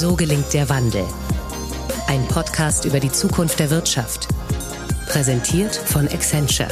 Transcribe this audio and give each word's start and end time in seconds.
So 0.00 0.14
gelingt 0.14 0.54
der 0.54 0.68
Wandel. 0.68 1.04
Ein 2.06 2.24
Podcast 2.28 2.84
über 2.84 3.00
die 3.00 3.10
Zukunft 3.10 3.58
der 3.58 3.68
Wirtschaft. 3.70 4.28
Präsentiert 5.08 5.74
von 5.74 6.06
Accenture. 6.06 6.68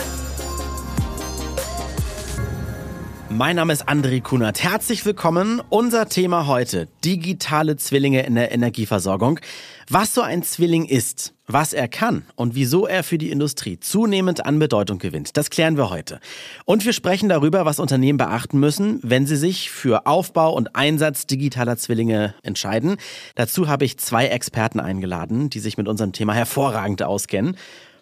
Mein 3.29 3.57
Name 3.57 3.73
ist 3.73 3.89
André 3.89 4.23
Kunert. 4.23 4.62
Herzlich 4.62 5.04
willkommen. 5.04 5.61
Unser 5.71 6.09
Thema 6.09 6.47
heute, 6.47 6.87
digitale 7.04 7.76
Zwillinge 7.76 8.24
in 8.24 8.37
der 8.37 8.53
Energieversorgung. 8.53 9.40
Was 9.88 10.14
so 10.14 10.21
ein 10.21 10.42
Zwilling 10.42 10.84
ist, 10.84 11.32
was 11.46 11.72
er 11.72 11.86
kann 11.86 12.24
und 12.35 12.56
wieso 12.56 12.88
er 12.88 13.04
für 13.04 13.18
die 13.18 13.30
Industrie 13.30 13.78
zunehmend 13.78 14.44
an 14.44 14.58
Bedeutung 14.58 14.98
gewinnt, 14.98 15.36
das 15.36 15.48
klären 15.48 15.76
wir 15.76 15.90
heute. 15.90 16.18
Und 16.64 16.84
wir 16.84 16.92
sprechen 16.92 17.28
darüber, 17.28 17.64
was 17.64 17.78
Unternehmen 17.78 18.16
beachten 18.16 18.59
müssen, 18.59 18.98
wenn 19.04 19.27
sie 19.27 19.36
sich 19.36 19.70
für 19.70 20.06
Aufbau 20.06 20.52
und 20.52 20.74
Einsatz 20.74 21.27
digitaler 21.27 21.77
Zwillinge 21.77 22.34
entscheiden. 22.42 22.96
Dazu 23.36 23.68
habe 23.68 23.84
ich 23.84 23.96
zwei 23.98 24.27
Experten 24.27 24.80
eingeladen, 24.80 25.50
die 25.50 25.60
sich 25.60 25.78
mit 25.78 25.86
unserem 25.86 26.12
Thema 26.12 26.34
hervorragend 26.34 27.05
auskennen 27.05 27.56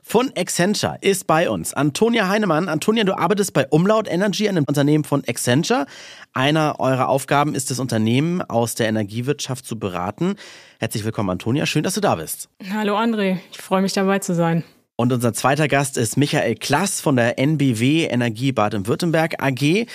von 0.06 0.30
Accenture 0.36 0.98
ist 1.00 1.26
bei 1.26 1.48
uns. 1.48 1.72
Antonia 1.72 2.28
Heinemann. 2.28 2.68
Antonia, 2.68 3.04
du 3.04 3.14
arbeitest 3.14 3.54
bei 3.54 3.66
Umlaut 3.66 4.06
Energy, 4.06 4.46
einem 4.46 4.64
Unternehmen 4.64 5.02
von 5.02 5.22
Accenture. 5.26 5.86
Einer 6.34 6.78
eurer 6.78 7.08
Aufgaben 7.08 7.54
ist 7.54 7.70
es, 7.70 7.78
Unternehmen 7.78 8.42
aus 8.42 8.74
der 8.74 8.86
Energiewirtschaft 8.88 9.64
zu 9.64 9.78
beraten. 9.78 10.36
Herzlich 10.78 11.04
willkommen, 11.06 11.30
Antonia. 11.30 11.64
Schön, 11.64 11.82
dass 11.82 11.94
du 11.94 12.02
da 12.02 12.16
bist. 12.16 12.50
Hallo, 12.70 12.96
André. 12.98 13.38
Ich 13.50 13.58
freue 13.58 13.80
mich, 13.80 13.94
dabei 13.94 14.18
zu 14.18 14.34
sein. 14.34 14.62
Und 14.96 15.10
unser 15.10 15.32
zweiter 15.32 15.68
Gast 15.68 15.96
ist 15.96 16.18
Michael 16.18 16.54
Klass 16.56 17.00
von 17.00 17.16
der 17.16 17.38
NBW 17.38 18.04
Energie 18.04 18.52
Baden-Württemberg 18.52 19.42
AG. 19.42 19.86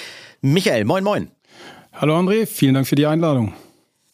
Michael, 0.42 0.86
moin, 0.86 1.04
moin. 1.04 1.32
Hallo, 1.94 2.18
André. 2.18 2.48
Vielen 2.48 2.74
Dank 2.74 2.88
für 2.88 2.96
die 2.96 3.06
Einladung. 3.06 3.54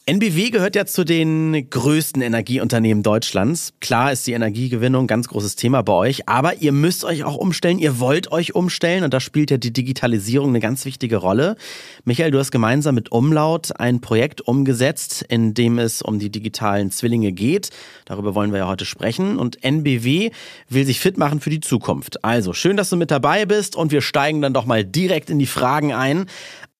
NBW 0.07 0.51
gehört 0.51 0.75
ja 0.75 0.85
zu 0.85 1.03
den 1.03 1.67
größten 1.67 2.21
Energieunternehmen 2.21 3.01
Deutschlands. 3.01 3.73
Klar 3.81 4.11
ist 4.11 4.27
die 4.27 4.33
Energiegewinnung 4.33 5.05
ein 5.05 5.07
ganz 5.07 5.27
großes 5.27 5.55
Thema 5.55 5.81
bei 5.81 5.93
euch, 5.93 6.29
aber 6.29 6.61
ihr 6.61 6.73
müsst 6.73 7.03
euch 7.03 7.23
auch 7.23 7.33
umstellen, 7.33 7.79
ihr 7.79 7.99
wollt 7.99 8.31
euch 8.31 8.53
umstellen 8.53 9.03
und 9.03 9.15
da 9.15 9.19
spielt 9.19 9.49
ja 9.49 9.57
die 9.57 9.73
Digitalisierung 9.73 10.49
eine 10.49 10.59
ganz 10.59 10.85
wichtige 10.85 11.17
Rolle. 11.17 11.55
Michael, 12.03 12.29
du 12.29 12.37
hast 12.37 12.51
gemeinsam 12.51 12.93
mit 12.93 13.11
Umlaut 13.11 13.79
ein 13.79 13.99
Projekt 13.99 14.41
umgesetzt, 14.41 15.25
in 15.27 15.55
dem 15.55 15.79
es 15.79 16.03
um 16.03 16.19
die 16.19 16.29
digitalen 16.29 16.91
Zwillinge 16.91 17.31
geht. 17.31 17.71
Darüber 18.05 18.35
wollen 18.35 18.51
wir 18.51 18.59
ja 18.59 18.67
heute 18.67 18.85
sprechen 18.85 19.39
und 19.39 19.63
NBW 19.63 20.29
will 20.69 20.85
sich 20.85 20.99
fit 20.99 21.17
machen 21.17 21.39
für 21.39 21.49
die 21.49 21.61
Zukunft. 21.61 22.23
Also 22.23 22.53
schön, 22.53 22.77
dass 22.77 22.91
du 22.91 22.95
mit 22.95 23.09
dabei 23.09 23.47
bist 23.47 23.75
und 23.75 23.91
wir 23.91 24.01
steigen 24.01 24.43
dann 24.43 24.53
doch 24.53 24.67
mal 24.67 24.85
direkt 24.85 25.31
in 25.31 25.39
die 25.39 25.47
Fragen 25.47 25.93
ein. 25.93 26.27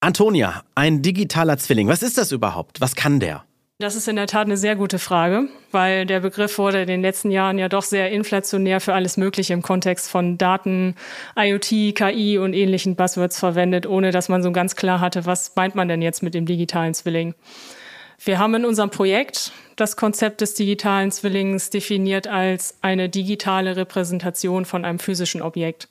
Antonia, 0.06 0.61
ein 0.75 1.02
digitaler 1.02 1.58
Zwilling, 1.58 1.88
was 1.88 2.03
ist 2.03 2.20
das 2.20 2.31
überhaupt? 2.31 2.80
Was 2.80 2.94
kann 2.94 3.20
der? 3.20 3.44
Das 3.80 3.95
ist 3.95 4.08
in 4.08 4.17
der 4.17 4.28
Tat 4.28 4.45
eine 4.45 4.56
sehr 4.56 4.75
gute 4.75 5.00
Frage, 5.00 5.50
weil 5.72 6.06
der 6.06 6.20
Begriff 6.20 6.59
wurde 6.59 6.84
in 6.84 6.88
den 6.88 7.02
letzten 7.02 7.31
Jahren 7.31 7.58
ja 7.58 7.70
doch 7.70 7.81
sehr 7.81 8.11
inflationär 8.11 8.81
für 8.81 8.94
alles 8.94 9.17
Mögliche 9.17 9.53
im 9.53 9.64
Kontext 9.64 10.08
von 10.11 10.38
Daten, 10.38 10.94
IoT, 11.36 11.95
KI 11.95 12.38
und 12.38 12.53
ähnlichen 12.53 12.95
Buzzwords 12.95 13.39
verwendet, 13.39 13.88
ohne 13.88 14.11
dass 14.11 14.30
man 14.30 14.44
so 14.44 14.52
ganz 14.52 14.76
klar 14.76 15.00
hatte, 15.00 15.26
was 15.26 15.56
meint 15.56 15.73
man 15.73 15.88
denn 15.88 16.03
jetzt 16.03 16.22
mit 16.22 16.36
dem 16.36 16.45
digitalen 16.45 16.94
Zwilling. 16.94 17.33
Wir 18.23 18.38
haben 18.38 18.53
in 18.53 18.66
unserem 18.66 18.92
Projekt 18.92 19.53
das 19.76 19.98
Konzept 19.98 20.39
des 20.42 20.53
digitalen 20.53 21.11
Zwillings 21.11 21.72
definiert 21.72 22.28
als 22.28 22.78
eine 22.81 23.09
digitale 23.09 23.76
Repräsentation 23.76 24.66
von 24.66 24.86
einem 24.86 25.00
physischen 25.00 25.42
Objekt. 25.42 25.89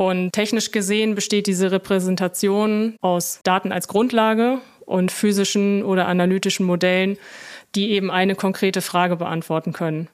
Und 0.00 0.32
technisch 0.32 0.70
gesehen 0.70 1.14
besteht 1.14 1.46
diese 1.46 1.72
Repräsentation 1.72 2.96
aus 3.02 3.40
Daten 3.42 3.70
als 3.70 3.86
Grundlage 3.86 4.56
und 4.86 5.12
physischen 5.12 5.84
oder 5.84 6.08
analytischen 6.08 6.64
Modellen, 6.64 7.18
die 7.74 7.90
eben 7.90 8.10
eine 8.10 8.34
konkrete 8.34 8.80
Frage 8.80 9.16
beantworten 9.16 9.74
können. 9.74 10.08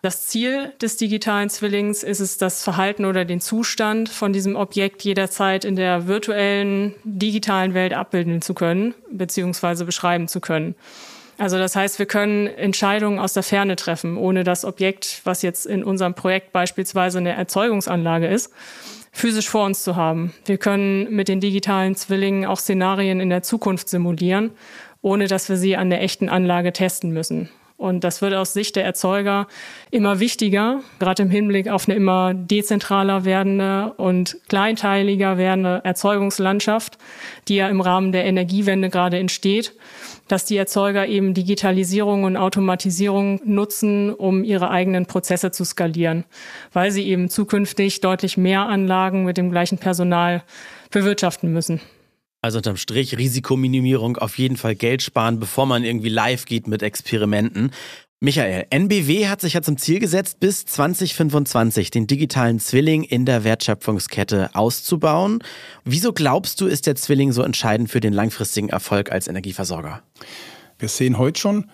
Das 0.00 0.28
Ziel 0.28 0.72
des 0.80 0.96
digitalen 0.96 1.50
Zwillings 1.50 2.04
ist 2.04 2.20
es, 2.20 2.38
das 2.38 2.62
Verhalten 2.62 3.04
oder 3.04 3.24
den 3.24 3.40
Zustand 3.40 4.10
von 4.10 4.32
diesem 4.32 4.54
Objekt 4.54 5.02
jederzeit 5.02 5.64
in 5.64 5.74
der 5.74 6.06
virtuellen, 6.06 6.94
digitalen 7.02 7.74
Welt 7.74 7.94
abbilden 7.94 8.42
zu 8.42 8.54
können, 8.54 8.94
beziehungsweise 9.10 9.84
beschreiben 9.84 10.28
zu 10.28 10.38
können. 10.38 10.76
Also 11.36 11.58
das 11.58 11.74
heißt, 11.74 11.98
wir 11.98 12.06
können 12.06 12.46
Entscheidungen 12.46 13.18
aus 13.18 13.32
der 13.32 13.42
Ferne 13.42 13.74
treffen, 13.74 14.16
ohne 14.16 14.44
das 14.44 14.64
Objekt, 14.64 15.20
was 15.24 15.42
jetzt 15.42 15.66
in 15.66 15.82
unserem 15.82 16.14
Projekt 16.14 16.52
beispielsweise 16.52 17.18
eine 17.18 17.32
Erzeugungsanlage 17.32 18.28
ist, 18.28 18.52
physisch 19.16 19.48
vor 19.48 19.64
uns 19.64 19.82
zu 19.82 19.96
haben. 19.96 20.34
Wir 20.44 20.58
können 20.58 21.10
mit 21.10 21.28
den 21.28 21.40
digitalen 21.40 21.94
Zwillingen 21.94 22.44
auch 22.44 22.58
Szenarien 22.58 23.18
in 23.18 23.30
der 23.30 23.42
Zukunft 23.42 23.88
simulieren, 23.88 24.50
ohne 25.00 25.26
dass 25.26 25.48
wir 25.48 25.56
sie 25.56 25.74
an 25.74 25.88
der 25.88 26.02
echten 26.02 26.28
Anlage 26.28 26.74
testen 26.74 27.12
müssen. 27.12 27.48
Und 27.76 28.04
das 28.04 28.22
wird 28.22 28.32
aus 28.32 28.54
Sicht 28.54 28.76
der 28.76 28.84
Erzeuger 28.84 29.46
immer 29.90 30.18
wichtiger, 30.18 30.80
gerade 30.98 31.22
im 31.22 31.30
Hinblick 31.30 31.68
auf 31.68 31.88
eine 31.88 31.96
immer 31.96 32.32
dezentraler 32.32 33.24
werdende 33.24 33.92
und 33.98 34.38
kleinteiliger 34.48 35.36
werdende 35.36 35.82
Erzeugungslandschaft, 35.84 36.96
die 37.48 37.56
ja 37.56 37.68
im 37.68 37.82
Rahmen 37.82 38.12
der 38.12 38.24
Energiewende 38.24 38.88
gerade 38.88 39.18
entsteht 39.18 39.74
dass 40.28 40.44
die 40.44 40.56
Erzeuger 40.56 41.06
eben 41.06 41.34
Digitalisierung 41.34 42.24
und 42.24 42.36
Automatisierung 42.36 43.40
nutzen, 43.44 44.12
um 44.12 44.44
ihre 44.44 44.70
eigenen 44.70 45.06
Prozesse 45.06 45.50
zu 45.50 45.64
skalieren, 45.64 46.24
weil 46.72 46.90
sie 46.90 47.06
eben 47.06 47.30
zukünftig 47.30 48.00
deutlich 48.00 48.36
mehr 48.36 48.66
Anlagen 48.66 49.24
mit 49.24 49.36
dem 49.36 49.50
gleichen 49.50 49.78
Personal 49.78 50.42
bewirtschaften 50.90 51.52
müssen. 51.52 51.80
Also 52.42 52.58
unterm 52.58 52.76
Strich 52.76 53.16
Risikominimierung, 53.16 54.18
auf 54.18 54.38
jeden 54.38 54.56
Fall 54.56 54.74
Geld 54.74 55.02
sparen, 55.02 55.40
bevor 55.40 55.66
man 55.66 55.84
irgendwie 55.84 56.08
live 56.10 56.44
geht 56.44 56.68
mit 56.68 56.82
Experimenten. 56.82 57.72
Michael, 58.18 58.66
NBW 58.70 59.28
hat 59.28 59.42
sich 59.42 59.52
ja 59.52 59.62
zum 59.62 59.76
Ziel 59.76 59.98
gesetzt, 59.98 60.40
bis 60.40 60.64
2025 60.64 61.90
den 61.90 62.06
digitalen 62.06 62.58
Zwilling 62.60 63.04
in 63.04 63.26
der 63.26 63.44
Wertschöpfungskette 63.44 64.54
auszubauen. 64.54 65.40
Wieso 65.84 66.14
glaubst 66.14 66.62
du, 66.62 66.66
ist 66.66 66.86
der 66.86 66.96
Zwilling 66.96 67.32
so 67.32 67.42
entscheidend 67.42 67.90
für 67.90 68.00
den 68.00 68.14
langfristigen 68.14 68.70
Erfolg 68.70 69.12
als 69.12 69.28
Energieversorger? 69.28 70.02
Wir 70.78 70.88
sehen 70.88 71.18
heute 71.18 71.38
schon, 71.38 71.70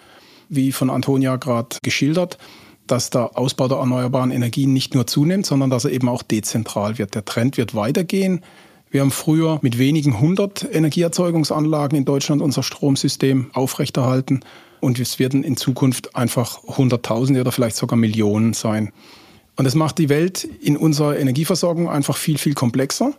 wie 0.49 0.73
von 0.73 0.91
Antonia 0.91 1.37
gerade 1.37 1.77
geschildert, 1.83 2.39
dass 2.89 3.11
der 3.11 3.39
Ausbau 3.39 3.69
der 3.69 3.79
erneuerbaren 3.79 4.33
Energien 4.33 4.73
nicht 4.73 4.95
nur 4.95 5.07
zunimmt, 5.07 5.47
sondern 5.47 5.71
dass 5.71 5.85
er 5.85 5.93
eben 5.93 6.09
auch 6.09 6.25
dezentral 6.25 6.99
wird. 6.99 7.15
Der 7.15 7.25
Trend 7.25 7.57
wird 7.57 7.77
weitergehen. 7.77 8.41
Wir 8.93 9.01
haben 9.01 9.11
früher 9.11 9.59
mit 9.63 9.79
wenigen 9.79 10.21
hundert 10.21 10.69
Energieerzeugungsanlagen 10.71 11.97
in 11.97 12.05
Deutschland 12.05 12.43
unser 12.43 12.63
Stromsystem 12.63 13.51
aufrechterhalten. 13.55 14.41
Und 14.81 15.01
es 15.01 15.19
werden 15.19 15.45
in 15.45 15.57
Zukunft 15.57 16.15
einfach 16.15 16.63
Hunderttausende 16.65 17.41
oder 17.41 17.53
vielleicht 17.53 17.77
sogar 17.77 17.99
Millionen 17.99 18.53
sein. 18.53 18.93
Und 19.57 19.65
das 19.65 19.75
macht 19.75 19.97
die 19.97 20.11
Welt 20.11 20.45
in 20.45 20.77
unserer 20.77 21.17
Energieversorgung 21.17 21.89
einfach 21.89 22.19
viel, 22.19 22.37
viel 22.37 22.53
komplexer. 22.53 23.15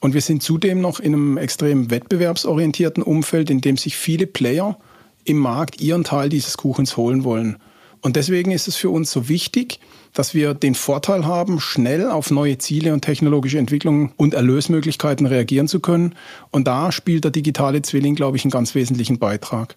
Und 0.00 0.14
wir 0.14 0.22
sind 0.22 0.42
zudem 0.42 0.80
noch 0.80 0.98
in 0.98 1.12
einem 1.12 1.36
extrem 1.36 1.90
wettbewerbsorientierten 1.90 3.02
Umfeld, 3.02 3.50
in 3.50 3.60
dem 3.60 3.76
sich 3.76 3.96
viele 3.98 4.26
Player 4.26 4.78
im 5.24 5.36
Markt 5.36 5.82
ihren 5.82 6.04
Teil 6.04 6.30
dieses 6.30 6.56
Kuchens 6.56 6.96
holen 6.96 7.22
wollen. 7.22 7.58
Und 8.02 8.16
deswegen 8.16 8.50
ist 8.50 8.66
es 8.66 8.76
für 8.76 8.90
uns 8.90 9.12
so 9.12 9.28
wichtig, 9.28 9.78
dass 10.12 10.34
wir 10.34 10.54
den 10.54 10.74
Vorteil 10.74 11.24
haben, 11.24 11.60
schnell 11.60 12.10
auf 12.10 12.30
neue 12.30 12.58
Ziele 12.58 12.92
und 12.92 13.02
technologische 13.02 13.58
Entwicklungen 13.58 14.12
und 14.16 14.34
Erlösmöglichkeiten 14.34 15.24
reagieren 15.24 15.68
zu 15.68 15.78
können. 15.80 16.16
Und 16.50 16.66
da 16.66 16.90
spielt 16.92 17.24
der 17.24 17.30
digitale 17.30 17.80
Zwilling, 17.80 18.16
glaube 18.16 18.36
ich, 18.36 18.44
einen 18.44 18.50
ganz 18.50 18.74
wesentlichen 18.74 19.20
Beitrag. 19.20 19.76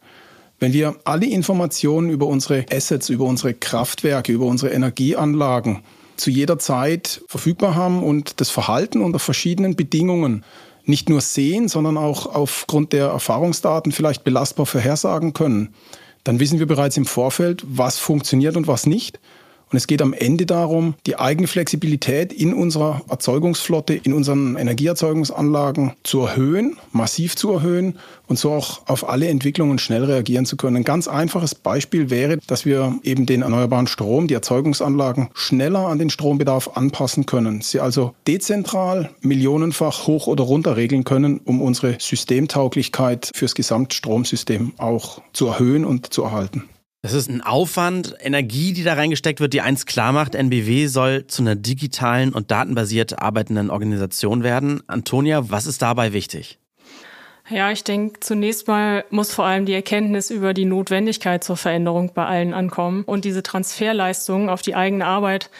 Wenn 0.60 0.74
wir 0.74 0.96
alle 1.04 1.28
Informationen 1.28 2.10
über 2.10 2.26
unsere 2.26 2.66
Assets, 2.72 3.10
über 3.10 3.26
unsere 3.26 3.54
Kraftwerke, 3.54 4.32
über 4.32 4.46
unsere 4.46 4.74
Energieanlagen 4.74 5.84
zu 6.18 6.32
jeder 6.32 6.58
Zeit 6.58 7.22
verfügbar 7.28 7.76
haben 7.76 8.04
und 8.04 8.40
das 8.42 8.50
Verhalten 8.50 9.02
unter 9.02 9.20
verschiedenen 9.20 9.76
Bedingungen 9.76 10.44
nicht 10.86 11.10
nur 11.10 11.22
sehen, 11.22 11.68
sondern 11.68 11.98
auch 11.98 12.26
aufgrund 12.34 12.94
der 12.94 13.08
Erfahrungsdaten 13.08 13.92
vielleicht 13.92 14.24
belastbar 14.24 14.66
vorhersagen 14.66 15.34
können, 15.34 15.74
dann 16.26 16.42
wissen 16.42 16.60
wir 16.60 16.66
bereits 16.66 16.98
im 16.98 17.06
Vorfeld, 17.06 17.64
was 17.66 17.98
funktioniert 17.98 18.58
und 18.58 18.68
was 18.68 18.86
nicht 18.86 19.20
und 19.72 19.78
es 19.78 19.88
geht 19.88 20.02
am 20.02 20.14
Ende 20.14 20.46
darum, 20.46 20.96
die 21.06 21.18
eigene 21.18 21.48
Flexibilität 21.48 22.32
in 22.32 22.54
unserer 22.54 23.02
Erzeugungsflotte, 23.10 23.94
in 23.94 24.14
unseren 24.14 24.56
Energieerzeugungsanlagen 24.56 25.94
zu 26.04 26.22
erhöhen, 26.22 26.78
massiv 26.92 27.36
zu 27.36 27.52
erhöhen 27.52 27.98
und 28.28 28.38
so 28.38 28.52
auch 28.52 28.82
auf 28.88 29.10
alle 29.10 29.28
Entwicklungen 29.28 29.80
schnell 29.80 30.04
reagieren 30.04 30.46
zu 30.46 30.56
können. 30.58 30.78
Ein 30.78 30.84
ganz 30.84 31.08
einfaches 31.08 31.56
Beispiel 31.56 32.10
wäre, 32.10 32.38
dass 32.48 32.66
wir 32.66 33.00
eben 33.04 33.26
den 33.26 33.42
erneuerbaren 33.42 33.88
Strom, 33.88 34.28
die 34.28 34.34
Erzeugungsanlagen 34.34 35.30
schneller 35.34 35.88
an 35.88 36.00
den 36.00 36.10
Strombedarf 36.10 36.72
anpassen 36.76 37.26
können. 37.26 37.62
Sie 37.62 37.80
also 37.80 38.14
dezentral 38.28 39.10
millionenfach 39.22 40.08
hoch 40.08 40.28
oder 40.28 40.44
runter 40.44 40.78
regeln 40.78 41.04
können, 41.04 41.40
um 41.44 41.62
unsere 41.62 41.98
Systemtauglichkeit 42.00 43.32
fürs 43.34 43.56
Gesamtstromsystem 43.56 44.74
auch 44.78 45.22
zu 45.34 45.48
erhöhen 45.48 45.86
und 45.86 46.14
zu 46.14 46.24
erhalten. 46.24 46.64
Das 47.06 47.14
ist 47.14 47.30
ein 47.30 47.42
Aufwand, 47.42 48.16
Energie, 48.20 48.74
die 48.74 48.82
da 48.82 48.96
reingesteckt 48.96 49.40
wird, 49.40 49.54
die 49.54 49.62
eins 49.62 49.86
klar 49.86 50.12
macht, 50.12 50.34
NBW 50.34 50.88
soll 50.88 51.28
zu 51.28 51.44
einer 51.44 51.56
digitalen 51.56 52.34
und 52.34 52.50
datenbasiert 52.50 53.20
arbeitenden 53.20 53.70
Organisation 53.70 54.42
werden. 54.42 54.82
Antonia, 54.88 55.52
was 55.52 55.68
ist 55.68 55.84
dabei 55.84 56.14
wichtig? 56.14 56.58
Ja, 57.48 57.70
ich 57.70 57.84
denke, 57.84 58.22
zunächst 58.22 58.68
mal 58.68 59.06
muss 59.12 59.32
vor 59.32 59.46
allem 59.46 59.68
die 59.68 59.74
Erkenntnis 59.74 60.32
über 60.32 60.56
die 60.56 60.66
Notwendigkeit 60.66 61.44
zur 61.44 61.58
Veränderung 61.58 62.12
bei 62.16 62.26
allen 62.26 62.56
ankommen. 62.56 63.04
Und 63.04 63.24
diese 63.24 63.44
Transferleistung 63.44 64.50
auf 64.50 64.64
die 64.64 64.74
eigene 64.74 65.06
Arbeit 65.06 65.52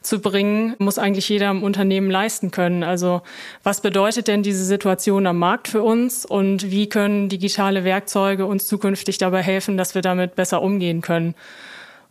zu 0.00 0.20
bringen, 0.20 0.74
muss 0.78 0.98
eigentlich 0.98 1.28
jeder 1.28 1.50
im 1.50 1.62
Unternehmen 1.62 2.10
leisten 2.10 2.50
können. 2.50 2.82
Also 2.82 3.20
was 3.62 3.82
bedeutet 3.82 4.26
denn 4.26 4.42
diese 4.42 4.64
Situation 4.64 5.26
am 5.26 5.38
Markt 5.38 5.68
für 5.68 5.82
uns 5.82 6.24
und 6.24 6.70
wie 6.70 6.88
können 6.88 7.28
digitale 7.28 7.84
Werkzeuge 7.84 8.46
uns 8.46 8.66
zukünftig 8.66 9.18
dabei 9.18 9.42
helfen, 9.42 9.76
dass 9.76 9.94
wir 9.94 10.00
damit 10.00 10.36
besser 10.36 10.62
umgehen 10.62 11.02
können? 11.02 11.34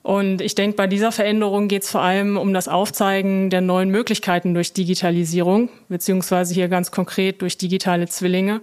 Und 0.04 0.42
ich 0.42 0.54
denke, 0.54 0.76
bei 0.76 0.86
dieser 0.86 1.14
Veränderung 1.14 1.70
geht 1.70 1.84
es 1.84 1.90
vor 1.90 2.02
allem 2.02 2.36
um 2.36 2.54
das 2.54 2.68
Aufzeigen 2.68 3.50
der 3.50 3.62
neuen 3.62 3.88
Möglichkeiten 3.90 4.54
durch 4.54 4.74
Digitalisierung, 4.74 5.70
beziehungsweise 5.88 6.54
hier 6.54 6.68
ganz 6.68 6.92
konkret 6.92 7.42
durch 7.42 7.58
digitale 7.58 8.10
Zwillinge 8.10 8.60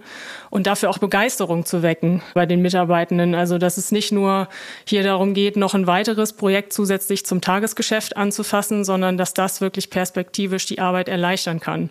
und 0.51 0.67
dafür 0.67 0.91
auch 0.91 0.99
Begeisterung 0.99 1.65
zu 1.65 1.81
wecken 1.81 2.21
bei 2.35 2.45
den 2.45 2.61
Mitarbeitenden. 2.61 3.33
Also, 3.33 3.57
dass 3.57 3.77
es 3.77 3.91
nicht 3.91 4.11
nur 4.11 4.49
hier 4.85 5.01
darum 5.01 5.33
geht, 5.33 5.57
noch 5.57 5.73
ein 5.73 5.87
weiteres 5.87 6.33
Projekt 6.33 6.73
zusätzlich 6.73 7.25
zum 7.25 7.41
Tagesgeschäft 7.41 8.17
anzufassen, 8.17 8.83
sondern 8.83 9.17
dass 9.17 9.33
das 9.33 9.61
wirklich 9.61 9.89
perspektivisch 9.89 10.67
die 10.67 10.79
Arbeit 10.79 11.09
erleichtern 11.09 11.59
kann. 11.59 11.89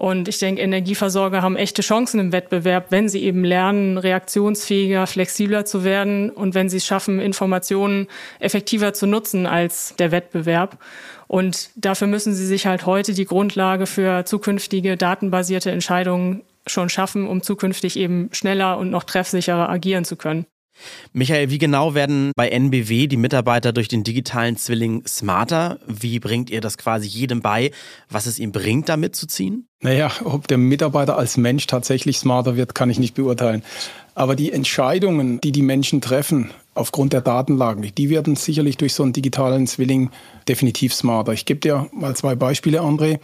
Und 0.00 0.28
ich 0.28 0.38
denke, 0.38 0.62
Energieversorger 0.62 1.42
haben 1.42 1.56
echte 1.56 1.82
Chancen 1.82 2.20
im 2.20 2.30
Wettbewerb, 2.30 2.86
wenn 2.90 3.08
sie 3.08 3.24
eben 3.24 3.42
lernen, 3.44 3.98
reaktionsfähiger, 3.98 5.08
flexibler 5.08 5.64
zu 5.64 5.82
werden 5.82 6.30
und 6.30 6.54
wenn 6.54 6.68
sie 6.68 6.76
es 6.76 6.86
schaffen, 6.86 7.18
Informationen 7.18 8.06
effektiver 8.38 8.94
zu 8.94 9.08
nutzen 9.08 9.44
als 9.44 9.96
der 9.98 10.12
Wettbewerb. 10.12 10.78
Und 11.26 11.70
dafür 11.74 12.06
müssen 12.06 12.32
sie 12.32 12.46
sich 12.46 12.64
halt 12.64 12.86
heute 12.86 13.12
die 13.12 13.24
Grundlage 13.24 13.86
für 13.86 14.24
zukünftige 14.24 14.96
datenbasierte 14.96 15.72
Entscheidungen 15.72 16.44
schon 16.68 16.90
schaffen, 16.90 17.26
um 17.26 17.42
zukünftig 17.42 17.96
eben 17.96 18.28
schneller 18.30 18.78
und 18.78 18.90
noch 18.90 19.02
treffsicherer 19.02 19.68
agieren 19.68 20.04
zu 20.04 20.14
können. 20.14 20.46
Michael, 21.12 21.50
wie 21.50 21.58
genau 21.58 21.94
werden 21.94 22.32
bei 22.36 22.48
NBW 22.48 23.06
die 23.06 23.16
Mitarbeiter 23.16 23.72
durch 23.72 23.88
den 23.88 24.04
digitalen 24.04 24.56
Zwilling 24.56 25.06
smarter? 25.06 25.78
Wie 25.86 26.20
bringt 26.20 26.50
ihr 26.50 26.60
das 26.60 26.78
quasi 26.78 27.06
jedem 27.06 27.40
bei, 27.40 27.70
was 28.08 28.26
es 28.26 28.38
ihm 28.38 28.52
bringt, 28.52 28.88
da 28.88 28.96
mitzuziehen? 28.96 29.66
Naja, 29.80 30.10
ob 30.24 30.48
der 30.48 30.58
Mitarbeiter 30.58 31.16
als 31.16 31.36
Mensch 31.36 31.66
tatsächlich 31.66 32.18
smarter 32.18 32.56
wird, 32.56 32.74
kann 32.74 32.90
ich 32.90 32.98
nicht 32.98 33.14
beurteilen. 33.14 33.62
Aber 34.14 34.34
die 34.34 34.50
Entscheidungen, 34.50 35.40
die 35.40 35.52
die 35.52 35.62
Menschen 35.62 36.00
treffen, 36.00 36.50
aufgrund 36.74 37.12
der 37.12 37.20
Datenlagen, 37.20 37.88
die 37.96 38.10
werden 38.10 38.34
sicherlich 38.34 38.76
durch 38.76 38.94
so 38.94 39.04
einen 39.04 39.12
digitalen 39.12 39.68
Zwilling 39.68 40.10
definitiv 40.48 40.92
smarter. 40.92 41.32
Ich 41.32 41.44
gebe 41.44 41.60
dir 41.60 41.88
mal 41.92 42.16
zwei 42.16 42.34
Beispiele, 42.34 42.80
André. 42.80 43.20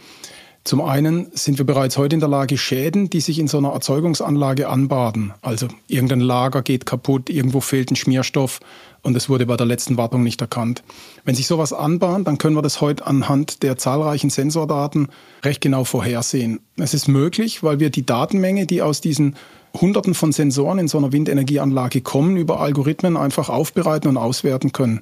Zum 0.65 0.81
einen 0.81 1.27
sind 1.31 1.59
wir 1.59 1.65
bereits 1.65 1.95
heute 1.95 2.15
in 2.15 2.19
der 2.19 2.27
Lage, 2.27 2.57
Schäden, 2.57 3.07
die 3.11 3.21
sich 3.21 3.37
in 3.37 3.47
so 3.47 3.59
einer 3.59 3.69
Erzeugungsanlage 3.69 4.67
anbaden, 4.67 5.31
also 5.43 5.67
irgendein 5.87 6.21
Lager 6.21 6.63
geht 6.63 6.87
kaputt, 6.87 7.29
irgendwo 7.29 7.59
fehlt 7.59 7.91
ein 7.91 7.95
Schmierstoff 7.95 8.61
und 9.03 9.15
es 9.15 9.29
wurde 9.29 9.45
bei 9.45 9.57
der 9.57 9.67
letzten 9.67 9.95
Wartung 9.95 10.23
nicht 10.23 10.41
erkannt. 10.41 10.81
Wenn 11.23 11.35
sich 11.35 11.45
sowas 11.45 11.71
anbahnt, 11.71 12.25
dann 12.25 12.39
können 12.39 12.55
wir 12.55 12.63
das 12.63 12.81
heute 12.81 13.05
anhand 13.05 13.61
der 13.61 13.77
zahlreichen 13.77 14.31
Sensordaten 14.31 15.09
recht 15.43 15.61
genau 15.61 15.83
vorhersehen. 15.83 16.59
Es 16.77 16.95
ist 16.95 17.07
möglich, 17.07 17.61
weil 17.61 17.79
wir 17.79 17.91
die 17.91 18.03
Datenmenge, 18.07 18.65
die 18.65 18.81
aus 18.81 19.01
diesen 19.01 19.35
Hunderten 19.79 20.15
von 20.15 20.31
Sensoren 20.31 20.79
in 20.79 20.87
so 20.87 20.97
einer 20.97 21.11
Windenergieanlage 21.11 22.01
kommen, 22.01 22.37
über 22.37 22.59
Algorithmen 22.59 23.17
einfach 23.17 23.49
aufbereiten 23.49 24.07
und 24.07 24.17
auswerten 24.17 24.71
können. 24.71 25.01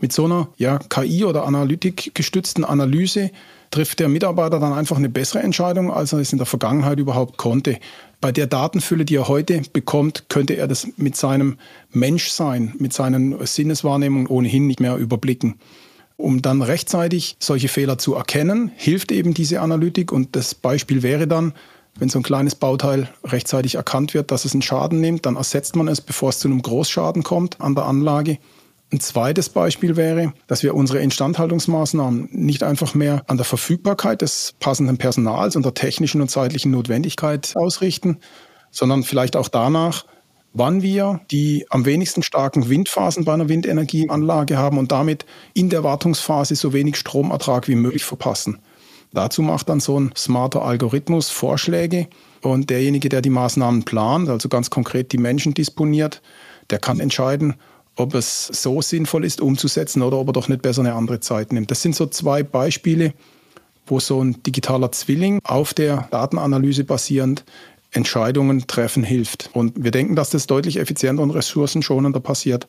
Mit 0.00 0.12
so 0.12 0.26
einer 0.26 0.48
ja, 0.58 0.78
KI- 0.78 1.24
oder 1.24 1.46
Analytik 1.46 2.10
gestützten 2.14 2.64
Analyse 2.64 3.30
trifft 3.70 4.00
der 4.00 4.08
Mitarbeiter 4.08 4.58
dann 4.58 4.72
einfach 4.72 4.96
eine 4.96 5.08
bessere 5.08 5.40
Entscheidung, 5.40 5.92
als 5.92 6.12
er 6.12 6.20
es 6.20 6.32
in 6.32 6.38
der 6.38 6.46
Vergangenheit 6.46 6.98
überhaupt 6.98 7.36
konnte. 7.36 7.78
Bei 8.20 8.32
der 8.32 8.46
Datenfülle, 8.46 9.04
die 9.04 9.16
er 9.16 9.28
heute 9.28 9.62
bekommt, 9.72 10.28
könnte 10.28 10.54
er 10.54 10.66
das 10.66 10.88
mit 10.96 11.16
seinem 11.16 11.58
Menschsein, 11.90 12.74
mit 12.78 12.92
seinen 12.92 13.44
Sinneswahrnehmungen 13.44 14.26
ohnehin 14.26 14.66
nicht 14.66 14.80
mehr 14.80 14.96
überblicken. 14.96 15.58
Um 16.16 16.42
dann 16.42 16.62
rechtzeitig 16.62 17.36
solche 17.38 17.68
Fehler 17.68 17.96
zu 17.96 18.14
erkennen, 18.14 18.72
hilft 18.74 19.12
eben 19.12 19.34
diese 19.34 19.60
Analytik 19.60 20.10
und 20.10 20.34
das 20.34 20.54
Beispiel 20.54 21.04
wäre 21.04 21.28
dann, 21.28 21.52
wenn 21.98 22.08
so 22.08 22.18
ein 22.18 22.24
kleines 22.24 22.54
Bauteil 22.54 23.08
rechtzeitig 23.24 23.76
erkannt 23.76 24.14
wird, 24.14 24.30
dass 24.30 24.44
es 24.44 24.52
einen 24.52 24.62
Schaden 24.62 25.00
nimmt, 25.00 25.26
dann 25.26 25.36
ersetzt 25.36 25.76
man 25.76 25.88
es, 25.88 26.00
bevor 26.00 26.30
es 26.30 26.38
zu 26.38 26.48
einem 26.48 26.62
Großschaden 26.62 27.22
kommt 27.22 27.60
an 27.60 27.74
der 27.74 27.84
Anlage. 27.84 28.38
Ein 28.90 29.00
zweites 29.00 29.50
Beispiel 29.50 29.96
wäre, 29.96 30.32
dass 30.46 30.62
wir 30.62 30.74
unsere 30.74 31.00
Instandhaltungsmaßnahmen 31.00 32.30
nicht 32.32 32.62
einfach 32.62 32.94
mehr 32.94 33.22
an 33.26 33.36
der 33.36 33.44
Verfügbarkeit 33.44 34.22
des 34.22 34.54
passenden 34.60 34.96
Personals 34.96 35.56
und 35.56 35.64
der 35.64 35.74
technischen 35.74 36.22
und 36.22 36.30
zeitlichen 36.30 36.72
Notwendigkeit 36.72 37.52
ausrichten, 37.54 38.18
sondern 38.70 39.02
vielleicht 39.02 39.36
auch 39.36 39.48
danach, 39.48 40.06
wann 40.54 40.80
wir 40.80 41.20
die 41.30 41.66
am 41.68 41.84
wenigsten 41.84 42.22
starken 42.22 42.70
Windphasen 42.70 43.26
bei 43.26 43.34
einer 43.34 43.50
Windenergieanlage 43.50 44.56
haben 44.56 44.78
und 44.78 44.90
damit 44.90 45.26
in 45.52 45.68
der 45.68 45.84
Wartungsphase 45.84 46.56
so 46.56 46.72
wenig 46.72 46.96
Stromertrag 46.96 47.68
wie 47.68 47.74
möglich 47.74 48.04
verpassen. 48.04 48.58
Dazu 49.12 49.42
macht 49.42 49.68
dann 49.68 49.80
so 49.80 50.00
ein 50.00 50.12
smarter 50.16 50.62
Algorithmus 50.62 51.28
Vorschläge 51.28 52.08
und 52.40 52.70
derjenige, 52.70 53.10
der 53.10 53.20
die 53.20 53.30
Maßnahmen 53.30 53.84
plant, 53.84 54.30
also 54.30 54.48
ganz 54.48 54.70
konkret 54.70 55.12
die 55.12 55.18
Menschen 55.18 55.52
disponiert, 55.52 56.22
der 56.70 56.78
kann 56.78 57.00
entscheiden, 57.00 57.54
ob 57.98 58.14
es 58.14 58.46
so 58.46 58.80
sinnvoll 58.80 59.24
ist 59.24 59.40
umzusetzen 59.40 60.02
oder 60.02 60.18
ob 60.18 60.28
er 60.28 60.32
doch 60.32 60.48
nicht 60.48 60.62
besser 60.62 60.80
eine 60.80 60.94
andere 60.94 61.20
Zeit 61.20 61.52
nimmt. 61.52 61.70
Das 61.70 61.82
sind 61.82 61.96
so 61.96 62.06
zwei 62.06 62.42
Beispiele, 62.42 63.12
wo 63.86 63.98
so 63.98 64.22
ein 64.22 64.42
digitaler 64.42 64.92
Zwilling 64.92 65.40
auf 65.44 65.74
der 65.74 66.08
Datenanalyse 66.10 66.84
basierend 66.84 67.44
Entscheidungen 67.90 68.66
treffen 68.66 69.02
hilft. 69.02 69.50
Und 69.52 69.82
wir 69.82 69.90
denken, 69.90 70.14
dass 70.14 70.30
das 70.30 70.46
deutlich 70.46 70.76
effizienter 70.76 71.22
und 71.22 71.30
ressourcenschonender 71.30 72.20
passiert 72.20 72.68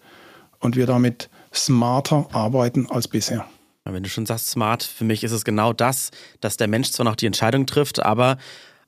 und 0.59 0.75
wir 0.75 0.87
damit 0.87 1.29
smarter 1.53 2.27
arbeiten 2.31 2.87
als 2.89 3.07
bisher. 3.07 3.45
Wenn 3.85 4.03
du 4.03 4.09
schon 4.09 4.25
sagst 4.25 4.49
smart, 4.49 4.83
für 4.83 5.03
mich 5.03 5.23
ist 5.23 5.31
es 5.31 5.43
genau 5.43 5.73
das, 5.73 6.11
dass 6.41 6.57
der 6.57 6.67
Mensch 6.67 6.91
zwar 6.91 7.05
noch 7.05 7.15
die 7.15 7.25
Entscheidung 7.25 7.65
trifft, 7.65 8.01
aber 8.01 8.37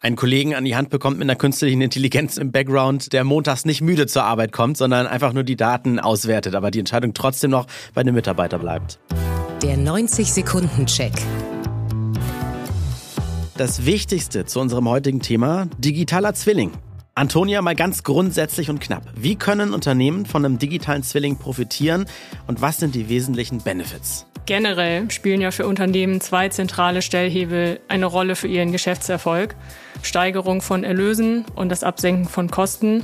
einen 0.02 0.16
Kollegen 0.16 0.56
an 0.56 0.66
die 0.66 0.76
Hand 0.76 0.90
bekommt 0.90 1.20
mit 1.20 1.26
einer 1.26 1.36
künstlichen 1.36 1.80
Intelligenz 1.80 2.38
im 2.38 2.52
Background, 2.52 3.14
der 3.14 3.24
montags 3.24 3.66
nicht 3.66 3.82
müde 3.82 4.08
zur 4.08 4.24
Arbeit 4.24 4.52
kommt, 4.52 4.76
sondern 4.78 5.06
einfach 5.06 5.32
nur 5.32 5.44
die 5.44 5.56
Daten 5.56 6.00
auswertet, 6.00 6.56
aber 6.56 6.72
die 6.72 6.80
Entscheidung 6.80 7.14
trotzdem 7.14 7.52
noch 7.52 7.68
bei 7.94 8.04
dem 8.04 8.16
Mitarbeiter 8.16 8.58
bleibt. 8.58 9.00
Der 9.62 9.78
90-Sekunden-Check. 9.78 11.14
Das 13.58 13.86
Wichtigste 13.86 14.46
zu 14.46 14.60
unserem 14.60 14.90
heutigen 14.90 15.22
Thema, 15.22 15.68
digitaler 15.78 16.34
Zwilling. 16.34 16.72
Antonia, 17.14 17.62
mal 17.62 17.76
ganz 17.76 18.04
grundsätzlich 18.04 18.72
und 18.72 18.80
knapp. 18.80 19.04
Wie 19.16 19.36
können 19.36 19.72
Unternehmen 19.72 20.26
von 20.26 20.44
einem 20.44 20.58
digitalen 20.58 21.04
Zwilling 21.04 21.38
profitieren 21.38 22.06
und 22.48 22.62
was 22.62 22.80
sind 22.80 22.96
die 22.96 23.08
wesentlichen 23.08 23.60
Benefits? 23.60 24.26
Generell 24.48 25.12
spielen 25.12 25.42
ja 25.42 25.52
für 25.52 25.68
Unternehmen 25.68 26.20
zwei 26.20 26.50
zentrale 26.50 27.02
Stellhebel 27.02 27.80
eine 27.88 28.08
Rolle 28.08 28.36
für 28.36 28.48
ihren 28.48 28.72
Geschäftserfolg. 28.72 29.56
Steigerung 30.02 30.62
von 30.62 30.84
Erlösen 30.84 31.46
und 31.56 31.70
das 31.70 31.84
Absenken 31.84 32.26
von 32.26 32.50
Kosten. 32.50 33.04